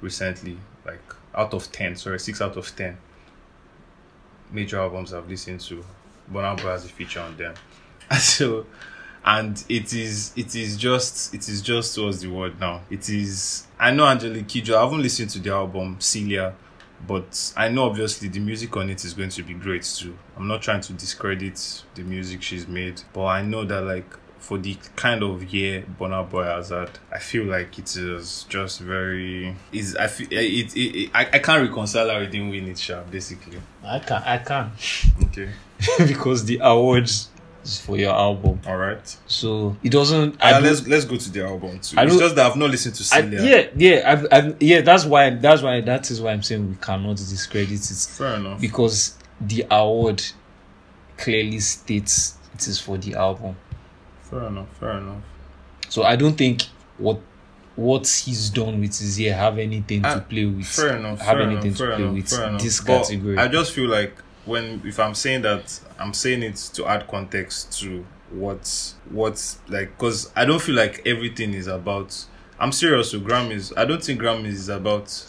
[0.00, 1.00] recently, like
[1.34, 2.98] out of ten, sorry, six out of ten
[4.52, 5.84] major albums I've listened to,
[6.32, 7.54] Burna Boy has a feature on them.
[8.18, 8.66] so
[9.24, 13.66] and it is it is just it is just what's the word now it is
[13.78, 16.54] i know angelique kidjo i haven't listened to the album celia
[17.06, 20.48] but i know obviously the music on it is going to be great too i'm
[20.48, 24.76] not trying to discredit the music she's made but i know that like for the
[24.96, 29.54] kind of year Burna Boy has had, I feel like it is just very.
[29.70, 33.10] Is I feel eh, it, it, it I, I can't reconcile didn't win it, sharp
[33.10, 33.60] basically.
[33.84, 34.72] I can I can
[35.24, 35.50] Okay,
[36.06, 37.28] because the awards
[37.64, 39.16] for your album, all right.
[39.26, 40.42] so it doesn't.
[40.42, 41.98] I Uh, let's let's go to the album too.
[41.98, 44.80] I It's just that I've not listened to I, yeah, yeah, I've, I've, yeah.
[44.80, 45.30] That's why.
[45.30, 45.80] That's why.
[45.80, 48.60] That is why I'm saying we cannot discredit it Fair enough.
[48.60, 50.22] because the award
[51.16, 53.56] clearly states it is for the album.
[54.22, 54.68] Fair enough.
[54.78, 55.22] Fair enough.
[55.88, 56.62] So I don't think
[56.98, 57.20] what
[57.76, 60.66] what he's done with his year have anything to play with.
[60.66, 61.18] Fair enough.
[61.20, 62.62] have fair anything enough, to play enough, with fair enough.
[62.62, 63.38] this But category.
[63.38, 64.14] I just feel like
[64.44, 69.90] when if I'm saying that, I'm saying it to add context to what what's like
[69.98, 72.24] because I don't feel like everything is about.
[72.58, 73.10] I'm serious.
[73.10, 75.24] So Grammys, I don't think Grammys is about.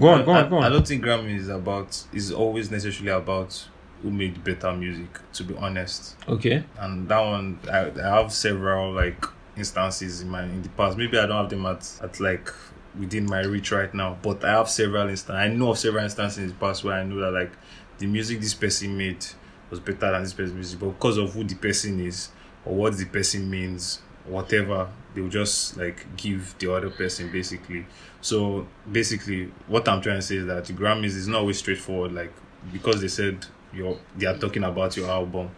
[0.00, 0.62] Go on, I, go on, go on.
[0.62, 0.72] I on.
[0.72, 3.68] don't think Grammy is about is always necessarily about
[4.02, 5.20] who made better music.
[5.34, 6.64] To be honest, Okay.
[6.80, 9.24] and that one I, I have several like
[9.56, 12.50] instances in my in the past maybe i don't have them at, at like
[12.98, 16.38] within my reach right now but i have several instances i know of several instances
[16.38, 17.52] in the past where i know that like
[17.98, 19.24] the music this person made
[19.70, 22.30] was better than this person's music but because of who the person is
[22.64, 27.84] or what the person means whatever they will just like give the other person basically
[28.20, 32.12] so basically what i'm trying to say is that the grammys is not always straightforward
[32.12, 32.32] like
[32.72, 35.50] because they said you're they are talking about your album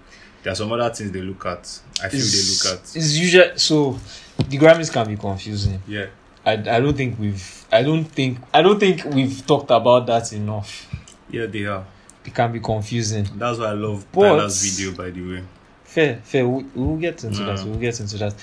[0.43, 1.81] there are some other things they look at.
[2.03, 2.85] I feel It's, they look at.
[2.97, 3.99] it's usually so
[4.47, 5.83] the Grammys can be confusing.
[5.89, 6.09] Yeah.
[6.45, 10.31] I, I don't think we've I don't think I don't think we've talked about that
[10.35, 10.87] enough.
[11.31, 11.87] Yeah, they are.
[12.25, 13.27] it can be confusing.
[13.37, 15.45] That's why I love but, Tyler's video, by the way.
[15.85, 16.49] Fair, fair.
[16.49, 17.55] We, will get into yeah.
[17.55, 17.65] that.
[17.65, 18.35] We'll get into that.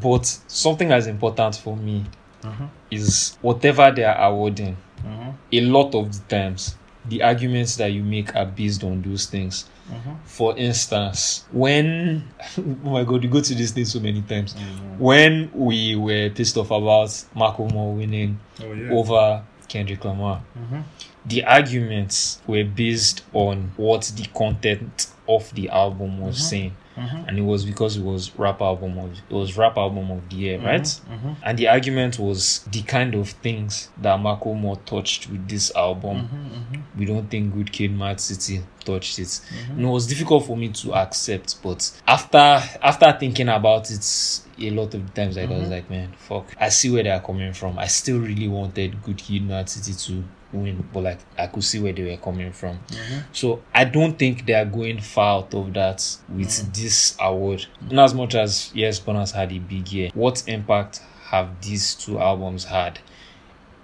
[0.00, 2.04] But something that's important for me
[2.44, 2.66] uh-huh.
[2.90, 5.32] is whatever they are awarding, uh-huh.
[5.52, 6.76] a lot of the times,
[7.06, 9.68] the arguments that you make are based on those things.
[9.90, 10.14] Uh-huh.
[10.24, 12.28] For instance, when
[12.58, 14.54] oh my god, we go to this thing so many times.
[14.54, 14.98] Mm-hmm.
[14.98, 18.92] When we were pissed off about Marco Moore winning oh, yeah.
[18.92, 20.80] over Kendrick Lamar, mm-hmm.
[21.24, 26.40] The arguments were based on what the content of the album was Mhm.
[26.50, 27.18] saying, Uh-huh.
[27.26, 30.36] and it was because it was rap album of it was rap album of the
[30.36, 31.00] year, right?
[31.10, 31.34] Uh-huh.
[31.42, 36.16] And the argument was the kind of things that Macklemore touched with this album.
[36.16, 36.78] Uh-huh.
[36.98, 39.40] We don't think Good Kid, Mad City touched it.
[39.70, 42.38] And it was difficult for me to accept, but after
[42.82, 46.52] after thinking about it a lot of times, I was like, man, fuck.
[46.60, 47.78] I see where they are coming from.
[47.78, 51.80] I still really wanted Good Kid, Mad City to win, but like I could see
[51.80, 52.78] where they were coming from.
[52.90, 53.20] Uh-huh.
[53.32, 57.66] So I don't think they are going far out of that with this award.
[57.90, 61.00] In as much as yes, Burna's had a big year, what impact
[61.30, 62.98] have these two albums had?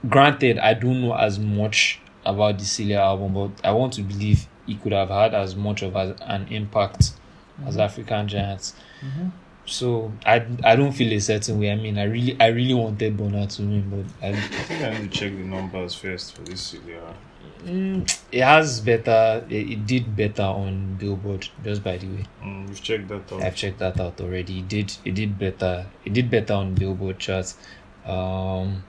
[0.09, 4.47] Granted, I don't know as much about the Celia album, but I want to believe
[4.67, 7.13] it could have had as much of as an impact
[7.67, 8.75] as African Giants.
[9.03, 9.33] Mhm.
[9.69, 11.71] So I I don't feel a certain way.
[11.71, 14.91] I mean, I really I really wanted Burna to win, but I, I think I
[14.99, 17.03] need to check the numbers first for this Celia.
[17.65, 19.45] mm, it has better.
[19.51, 21.49] It, it did better on Billboard.
[21.63, 22.25] Just by the way.
[22.43, 23.43] Mm, we've checked that out.
[23.43, 24.61] I've checked that out already.
[24.61, 25.87] It did it did better.
[26.05, 27.57] It did better on Billboard charts.
[28.07, 28.85] Um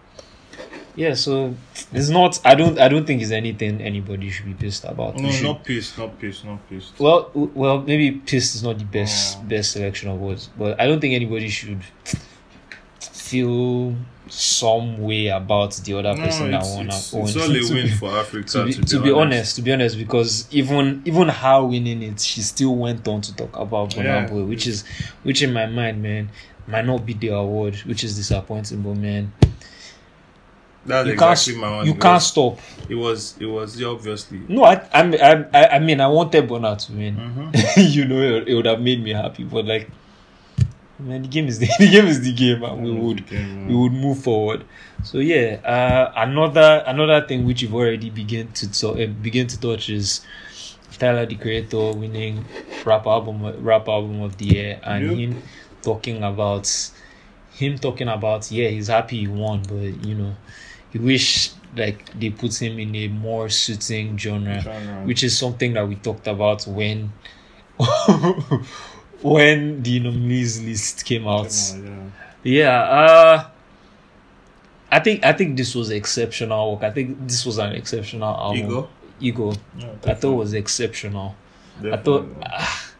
[0.99, 1.55] yeah, so
[1.93, 5.15] it's not I don't I don't think it's anything anybody should be pissed about.
[5.15, 6.99] No, should- not pissed, not pissed, not pissed.
[6.99, 10.99] well well maybe pissed is not the best best selection of words, but I don't
[10.99, 11.81] think anybody should
[12.99, 13.95] feel
[14.27, 18.47] some way about the other No, person that won it's, it's a win for Africa.
[18.49, 22.41] to be, to be honest, to be honest, because even even her winning it, she
[22.41, 24.31] still went on to talk about Burna Yeah.
[24.51, 24.83] Which is
[25.23, 26.29] which in my mind, man,
[26.67, 29.31] might not be the award, which is disappointing, but man,
[30.85, 31.85] that's you exactly can't my one.
[31.85, 32.59] you can't stop.
[32.87, 34.41] It was, it was obviously.
[34.47, 37.15] No, I I mean, I, I, mean I wanted Burna to win.
[37.15, 37.79] Mm-hmm.
[37.91, 39.89] you know, it, it would have made me happy, but like,
[40.97, 43.91] man, the game is the, the game is the game, and we would we would
[43.93, 44.65] move forward.
[45.03, 49.59] So yeah, uh, another another thing which you've already begin to talk, uh, begin to
[49.59, 50.21] touch is
[50.97, 52.45] Tyler the Creator winning
[52.85, 55.17] rap album rap album of the year and Yep.
[55.17, 55.43] him
[55.81, 56.91] talking about
[57.51, 60.35] him talking about yeah he's happy he won but you know
[60.91, 65.05] he wish like they put him in a more suiting genre Genre.
[65.05, 67.11] which is something that we talked about when
[69.21, 72.11] when the nominees list came out Come on,
[72.43, 72.69] yeah.
[72.69, 73.47] yeah uh
[74.91, 78.59] i think i think this was exceptional work i think this was an exceptional album
[78.65, 78.89] Igor?
[79.19, 81.35] Igor Yeah, i thought it was exceptional
[81.83, 82.43] i thought Definitely.
[82.51, 82.91] ah,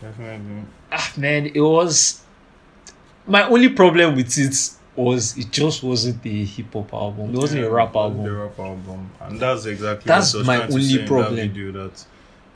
[0.00, 0.62] Definitely.
[0.92, 2.22] ah, man it was
[3.26, 7.66] my only problem with it was it just wasn't a hip-hop album it wasn't Yeah,
[7.68, 10.92] a rap album a rap album, and that's exactly That's what I was my only
[10.92, 11.36] in that problem.
[11.36, 12.04] video that,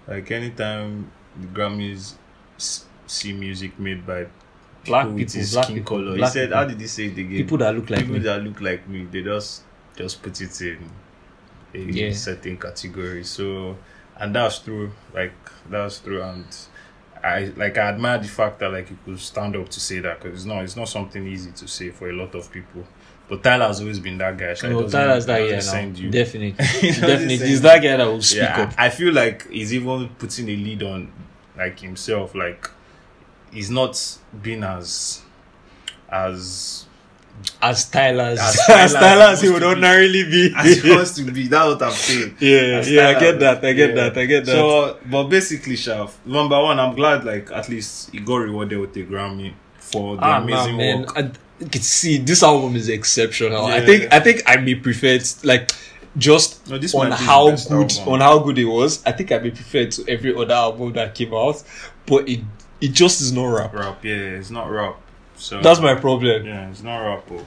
[0.08, 1.10] like, anytime
[1.40, 2.14] the Grammys
[3.06, 4.26] see music made by
[4.84, 7.18] black people people black skin people color, he said, people, "How did he say it
[7.18, 7.28] again?
[7.28, 9.62] people that look like people me that look like me, they just
[9.96, 10.78] just put it in
[11.74, 12.12] a Yeah.
[12.12, 13.24] certain category.
[13.24, 13.76] So,
[14.16, 14.92] and that's true.
[15.12, 15.32] Like
[15.68, 16.44] that's true, and
[17.22, 20.20] I like I admire the fact that like you could stand up to say that
[20.20, 22.84] because it's not it's not something easy to say for a lot of people.
[23.28, 24.48] But Tyler has always been that guy.
[24.48, 26.00] Like, Oh, Tyler's that send now.
[26.00, 26.10] you.
[26.10, 27.36] Definitely, definitely.
[27.36, 28.74] He's that guy that will speak yeah, up.
[28.76, 31.12] I I feel like he's even putting a lead on
[31.56, 32.34] like himself.
[32.34, 32.68] Like
[33.52, 35.22] he's not been as
[36.08, 36.86] as
[37.62, 39.66] As Tyler's, As as, Tyler's Tyler's, he would to be.
[39.66, 40.52] ordinarily be.
[40.56, 41.46] as he wants to be.
[41.48, 42.36] That's what I'm saying.
[42.40, 43.64] yeah, As yeah, I get that.
[43.64, 43.94] I get yeah.
[43.96, 44.18] that.
[44.18, 44.52] I get that.
[44.52, 48.96] So, but basically, Shaf, number one, I'm glad like at least he got rewarded with
[48.96, 51.14] a Grammy for the ah, amazing man, work.
[51.16, 51.32] man.
[51.60, 53.66] I, can see this album is exceptional.
[53.66, 54.12] I think.
[54.12, 55.70] I think I may prefer it like
[56.16, 58.12] just No, this on might be the how good album.
[58.14, 59.04] on how good it was.
[59.06, 61.62] I think I may prefer it to every other album that came out,
[62.06, 62.40] but it
[62.80, 63.74] it just is not rap.
[63.74, 64.04] rap.
[64.04, 64.96] Yeah, it's not rap.
[65.40, 66.44] So That's my problem.
[66.44, 67.24] yeah, it's not rap.
[67.30, 67.44] Oh.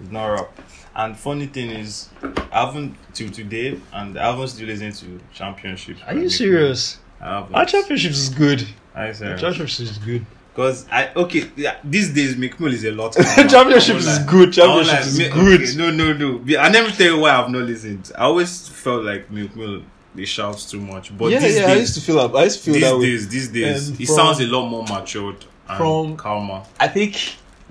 [0.00, 0.60] It's not rap.
[0.94, 6.00] And funny thing is, I haven't till today, and I haven't still listened to championships.
[6.06, 6.98] Are you serious?
[7.20, 8.66] Our championships is good.
[8.94, 9.40] I Our serious.
[9.40, 10.24] championships is good.
[10.54, 13.14] Because I okay, yeah, these days Meek Mill is a lot.
[13.48, 14.52] championships is good.
[14.52, 15.62] Championships is good.
[15.62, 16.58] okay, no, no, no.
[16.60, 18.12] I never tell you why I've not listened.
[18.16, 19.82] I always felt like Milk
[20.14, 21.16] they shouts too much.
[21.16, 21.66] But yeah, these yeah.
[21.68, 22.34] I used to feel up.
[22.34, 23.06] I used to feel these that way.
[23.06, 26.64] days, these days, he sounds a lot more matured from- karma.
[26.80, 27.14] I think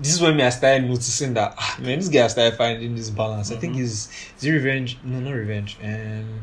[0.00, 3.10] this is when me I started noticing that ah, man, this guy started finding this
[3.10, 3.50] balance.
[3.52, 3.78] I think Mhm.
[3.80, 4.98] he's is it revenge?
[5.04, 5.76] No, not revenge.
[5.82, 6.40] Um,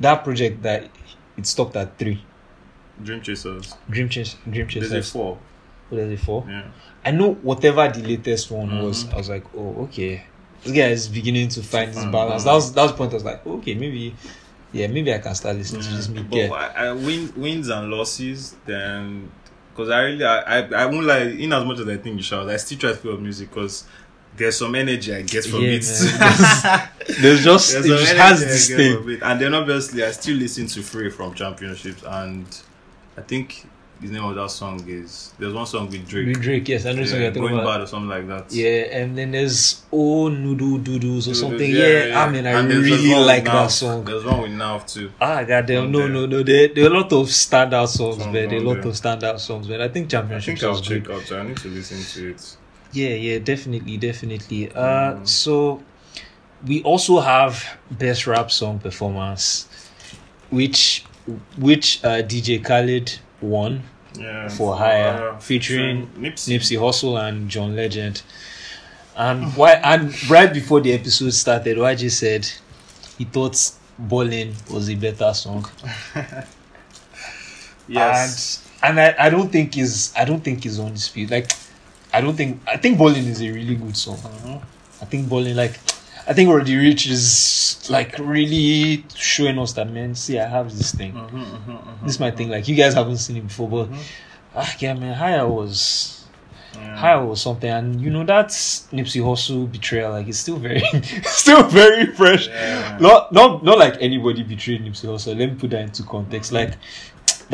[0.00, 0.90] that project that
[1.36, 2.22] it stopped at three.
[3.02, 3.74] Dream Chasers.
[3.90, 5.08] Dream Chase, Dream There's Chasers.
[5.08, 5.38] a four.
[5.90, 6.44] What is it four.
[6.48, 6.62] Yeah.
[7.04, 9.04] I know whatever the latest one was.
[9.04, 9.14] Mhm.
[9.14, 10.22] I was like, oh, okay.
[10.62, 12.44] This guy is beginning to find this find balance.
[12.44, 13.12] That was that was the point.
[13.12, 14.14] I was like, okay, maybe,
[14.72, 16.48] yeah, maybe I can start listening to this Yeah.
[16.48, 16.76] But.
[16.76, 19.30] I, I win, wins and losses, then
[19.74, 21.18] because I really I, I I won't lie.
[21.22, 23.84] In as much as I think you shout, I still try to feel music because
[24.36, 26.18] there's some energy I get from Yeah, it.
[26.64, 26.88] man.
[27.20, 29.20] There's just There's it just has this thing.
[29.22, 32.44] And then obviously I still listen to Free from Championships and
[33.16, 33.66] I think
[34.00, 36.26] his name of that song is there's one song with Drake.
[36.28, 37.66] With Drake, yes, I know yeah, something you're talking going about.
[37.74, 38.52] bad or something like that.
[38.52, 41.70] Yeah, and then there's Oh Noodle Doodles or something.
[41.70, 42.24] yeah, Yeah, yeah.
[42.24, 44.04] I mean, I And really like that song.
[44.04, 45.10] There's one with Nav too.
[45.20, 45.90] Ah, goddamn.
[45.92, 46.08] No, there.
[46.08, 46.42] no, no.
[46.42, 48.48] There, there are a lot of standout songs, Songs man.
[48.48, 48.88] There are a lot there.
[48.88, 49.80] of standout songs, man.
[49.80, 51.32] I think I Championships think I'll check out.
[51.32, 52.56] I need to listen to it.
[52.92, 54.70] Yeah, yeah, definitely, definitely.
[54.72, 55.28] Uh, Mm.
[55.28, 55.82] so
[56.66, 59.66] we also have best rap song performance,
[60.50, 61.04] which
[61.58, 63.82] which uh, DJ Khaled won
[64.18, 64.48] Yeah.
[64.48, 66.48] for Higher, uh, featuring Nipsey.
[66.54, 68.22] Nipsey Hussle and John Legend.
[69.16, 69.72] And why?
[69.74, 72.48] And right before the episode started, YG said
[73.18, 73.56] he thought
[73.98, 75.66] "Ballin" was a better song.
[77.88, 78.66] Yes.
[78.82, 81.30] And and I, I don't think is I don't think is on speed.
[81.30, 81.50] Like
[82.12, 84.16] I don't think I think Ballin is a really good song.
[84.16, 84.62] Mhm.
[85.02, 85.78] I think Ballin like
[86.26, 90.92] I think Roddy Ricch is like really showing us that man, see I have this
[90.94, 91.12] thing.
[91.12, 92.36] Mhm, mhm, mhm, This is my mhm.
[92.36, 92.48] thing.
[92.48, 94.02] Like you guys haven't seen it before, but Mhm.
[94.56, 96.20] ah yeah man, Higher was
[96.76, 96.96] Yeah.
[96.96, 100.80] Higher was something and you know that's Nipsey Hussle betrayal, like it's still very
[101.24, 102.48] still very fresh.
[102.48, 102.98] Yeah.
[103.00, 105.38] Not not not like anybody betrayed Nipsey Hussle.
[105.38, 106.50] Let me put that into context.
[106.52, 106.72] Like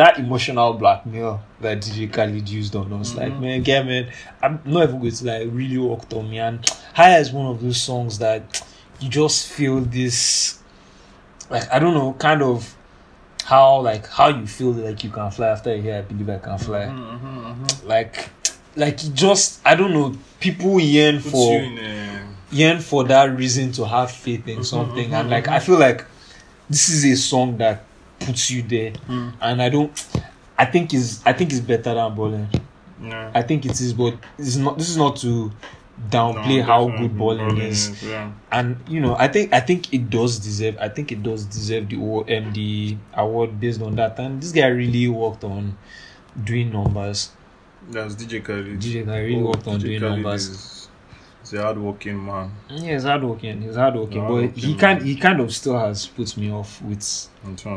[0.01, 3.15] that emotional blackmail that DJ Khaled used on us.
[3.15, 3.41] Like Mhm.
[3.41, 4.11] man, yeah man,
[4.43, 6.39] I'm not even going to like really worked on me.
[6.39, 8.63] And Higher is one of those songs that
[8.99, 10.59] you just feel this
[11.51, 12.75] like I don't know, kind of
[13.45, 16.39] how like how you feel like you can fly after you hear I believe I
[16.39, 16.87] can fly.
[16.87, 17.87] Mhm, mhm, mhm.
[17.87, 18.31] Like
[18.77, 21.61] like just I don't know, people yearn for
[22.51, 25.79] yearn for that reason to have faith in Mhm, something mhm, and like i feel
[25.79, 26.05] like
[26.69, 27.85] this is a song that
[28.21, 29.33] puts you there Mm.
[29.41, 30.07] and i don't
[30.59, 32.49] i think is i think it's better than Ballin
[33.03, 33.31] Yeah.
[33.35, 35.51] i think it is but it's not this is not to
[36.11, 38.03] downplay No, how good Ballin is.
[38.03, 38.31] Yeah.
[38.51, 40.79] And you know, I think I think it does deserve.
[40.81, 44.19] I think it does deserve the O- um, award based on that.
[44.19, 45.77] And this guy really worked on
[46.43, 47.33] doing numbers.
[47.91, 48.81] That's DJ Khaled.
[48.81, 50.49] DJ Khaled really worked on doing Khaled numbers.
[50.49, 50.80] Is,
[51.53, 52.53] is a hardworking man.
[52.69, 53.63] Yeah, he's hardworking.
[53.63, 57.29] He's hardworking, but he kind he kind of still has put me off with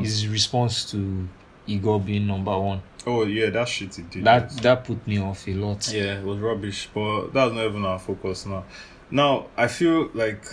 [0.02, 1.28] his response to
[1.68, 2.82] Igor being number one.
[3.06, 4.24] Oh yeah, that shit he did.
[4.24, 5.92] That that put me off a lot.
[5.92, 8.64] Yeah, it was rubbish, but that's not even our focus now.
[9.12, 10.46] Now I feel like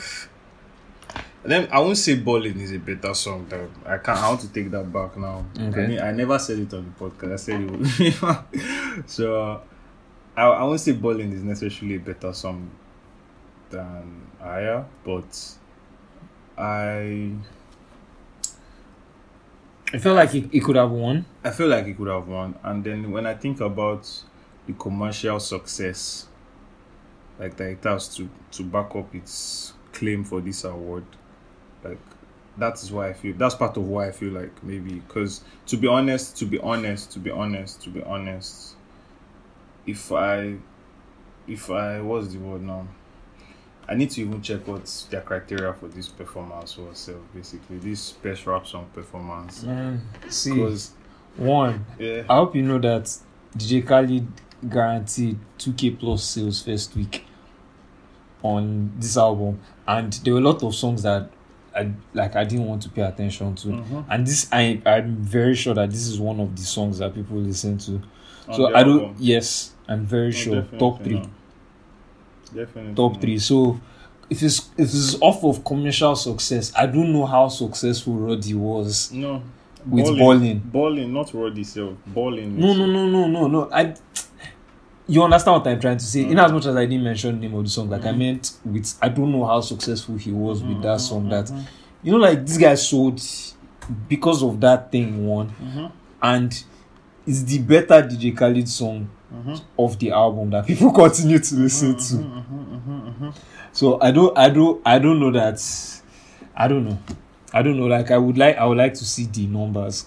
[1.42, 3.46] then I won't say "Ballin" is a better song.
[3.48, 4.18] That I can't.
[4.18, 5.46] I want to take that back now.
[5.58, 5.84] Okay.
[5.84, 7.32] I, mean, I never said it on the podcast.
[7.32, 9.06] I said it.
[9.06, 9.62] So
[10.36, 12.70] I, I won't say "Ballin" is necessarily a better song
[13.70, 15.56] than Higher, but
[16.58, 17.32] I
[19.92, 21.24] I felt like he, he could have won.
[21.42, 22.56] I feel like he could have won.
[22.62, 24.08] And then when I think about
[24.66, 26.28] the commercial success,
[27.38, 31.04] like that it has to to back up its claim for this award,
[31.82, 31.98] like
[32.56, 35.76] that is why I feel that's part of why I feel like maybe because to
[35.76, 38.76] be honest, to be honest, to be honest, to be honest,
[39.86, 40.56] if I
[41.48, 42.86] if I what's the word now?
[43.90, 48.46] I need to even check what's their criteria for this performance was basically this best
[48.46, 49.64] rap song performance.
[49.64, 50.92] Man, see, Because
[51.36, 52.22] one, yeah.
[52.28, 53.04] I hope you know that
[53.58, 54.28] DJ Khaled
[54.68, 57.24] guaranteed 2k plus sales first week
[58.44, 61.28] on this album, and there were a lot of songs that
[61.74, 63.68] I like I didn't want to pay attention to.
[63.68, 64.04] Mhm.
[64.08, 67.38] And this, I I'm very sure that this is one of the songs that people
[67.38, 68.00] listen to.
[68.48, 69.00] On so I don't.
[69.00, 69.16] album.
[69.18, 70.62] Yes, I'm very No, sure.
[70.78, 71.28] Top three, not.
[72.54, 72.94] Definitely.
[72.94, 73.38] top three.
[73.38, 73.80] So
[74.28, 79.10] if it's if it's off of commercial success, I don't know how successful Roddy was
[79.12, 79.42] No.
[79.86, 80.60] with Ballin.
[80.64, 81.12] Ballin.
[81.12, 81.94] Not Roddy self.
[82.06, 82.56] Ballin.
[82.58, 83.68] No, no, no, no, no, no.
[83.72, 83.94] I.
[85.08, 86.20] You understand what I'm trying to say?
[86.22, 86.44] In Mhm.
[86.44, 88.18] as much as I didn't mention the name of the song, like I Mhm.
[88.18, 91.28] meant with I don't know how successful he was with that song.
[91.30, 91.62] That Mhm.
[92.04, 93.20] you know, like this guy sold
[94.08, 95.90] because of that thing one, Mhm.
[96.22, 96.64] and
[97.26, 99.60] it's the better DJ Khaled song Mhm.
[99.78, 102.14] of the album that people continue to listen to.
[102.16, 103.34] Mhm, mhm, mhm, mhm.
[103.72, 105.60] So I don't, I don't, I don't know that.
[106.56, 106.98] I don't know.
[107.52, 107.86] I don't know.
[107.86, 110.06] Like I would like, I would like to see the numbers.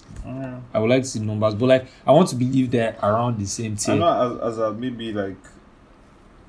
[0.74, 3.46] I would like to see numbers, but like I want to believe they're around the
[3.46, 5.38] same I know as, as a, maybe like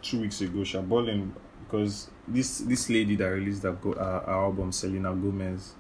[0.03, 4.33] two weeks ago, she balling because this this lady that released that go, uh, her
[4.33, 5.75] album, Selena Gomez,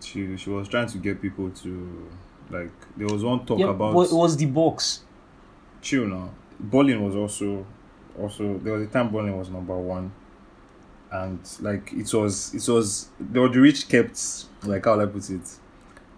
[0.00, 2.08] she she was trying to get people to
[2.50, 5.02] like there was one talk Yeah, about it was the box.
[5.82, 6.30] Chill now.
[6.58, 7.66] Ballin was also
[8.18, 10.10] also there was a time Ballin was number one,
[11.12, 15.40] and like it was it was the the reach kept like how I put it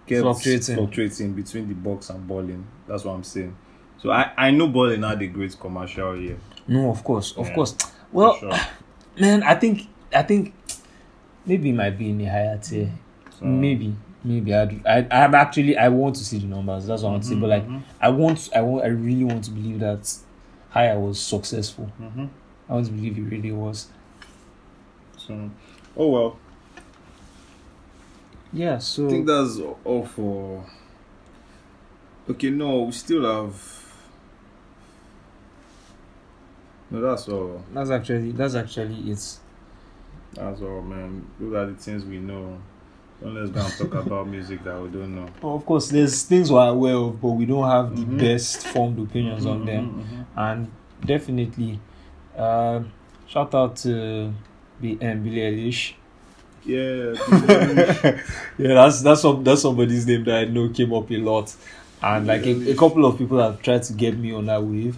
[0.06, 0.76] kept Fluctuating.
[0.76, 2.64] fluctuating between the box and Ballin.
[2.86, 3.56] That's what I'm saying.
[3.98, 6.38] So I I know Ballin had a great commercial here.
[6.66, 7.74] No, of course, of Yeah, course.
[8.12, 8.52] Well, sure.
[9.20, 10.54] man, I think, I think,
[11.44, 12.92] maybe it might be in a higher tier.
[13.38, 13.94] So- maybe,
[14.24, 14.54] maybe.
[14.54, 16.86] I'd, I, I'm actually, I want to see the numbers.
[16.86, 17.34] That's what I want to say.
[17.36, 20.12] But like, Mhm, I want, I want, I really want to believe that
[20.70, 21.90] Higher was successful.
[22.00, 22.28] mhm.
[22.68, 23.88] I want to believe it really was.
[25.16, 25.50] So
[25.96, 26.38] oh well.
[28.52, 28.78] Yeah.
[28.78, 30.64] So I think that's all for.
[32.30, 33.84] Okay, no, we still have.
[36.90, 37.62] No, that's all.
[37.72, 39.38] that's actually, that's actually it.
[40.34, 41.26] That's all, man.
[41.38, 42.58] Those are the things we know.
[43.20, 45.28] Let's go and talk about music that we don't know.
[45.42, 48.18] Well, of course, there's things we're aware of, but we don't have the Mhm.
[48.18, 49.84] best formed opinions on them.
[49.90, 50.68] Mhm, and
[51.04, 51.80] definitely
[52.36, 52.90] um
[53.26, 54.32] shout out to
[54.80, 55.94] the um, Billie Eilish.
[56.64, 57.14] Yeah.
[58.58, 61.54] yeah, that's that's some, that's somebody's name that I know came up a lot,
[62.02, 64.96] and like a, a couple of people have tried to get me on that wave.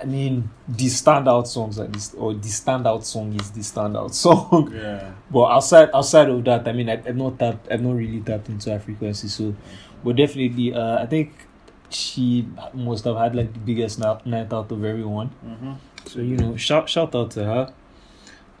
[0.00, 4.72] I mean, the standout songs this, or the standout song is the standout song.
[4.74, 5.12] yeah.
[5.30, 8.48] but outside outside of that, I mean, I, I've not tapped, I've not really tapped
[8.48, 9.28] into her frequency.
[9.28, 9.54] So,
[10.04, 11.32] but definitely, uh, I think
[11.90, 15.30] she must have had like the biggest night, out of everyone.
[15.44, 15.76] Mhm.
[16.06, 17.72] So you know, shout shout out to her.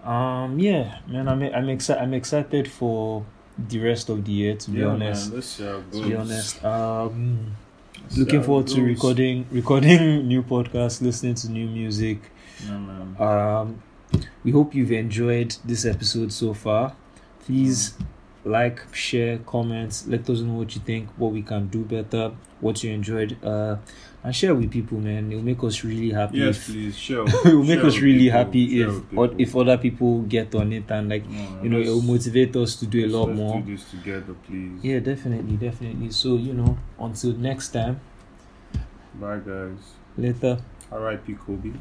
[0.08, 2.02] Um, yeah, man, I'm I'm excited.
[2.02, 3.24] I'm excited for
[3.58, 4.56] the rest of the year.
[4.56, 7.56] To be Yeah, honest, man, let's see to be honest, um,
[8.16, 12.30] looking forward to recording recording new podcasts, listening to new music.
[12.68, 13.16] Man.
[13.18, 13.82] Um,
[14.44, 16.94] we hope you've enjoyed this episode so far.
[17.44, 17.94] Please
[18.44, 20.04] like, share, comment.
[20.06, 23.76] Let us know what you think, what we can do better, what you enjoyed, uh,
[24.24, 25.32] and share with people, man.
[25.32, 26.38] It'll make us really happy.
[26.38, 26.96] Yes, if, please.
[26.98, 27.24] Share.
[27.26, 30.90] it will make us really people, happy if or if other people get on it
[30.90, 33.60] and like No, you know it will motivate us to do a lot let's more.
[33.60, 34.78] do this together, please.
[34.82, 36.10] Yeah, definitely, definitely.
[36.10, 38.00] So you know, until next time,
[39.14, 39.78] Bye, guys.
[40.16, 40.58] later.
[40.90, 41.34] R.I.P.
[41.34, 41.72] Kobe.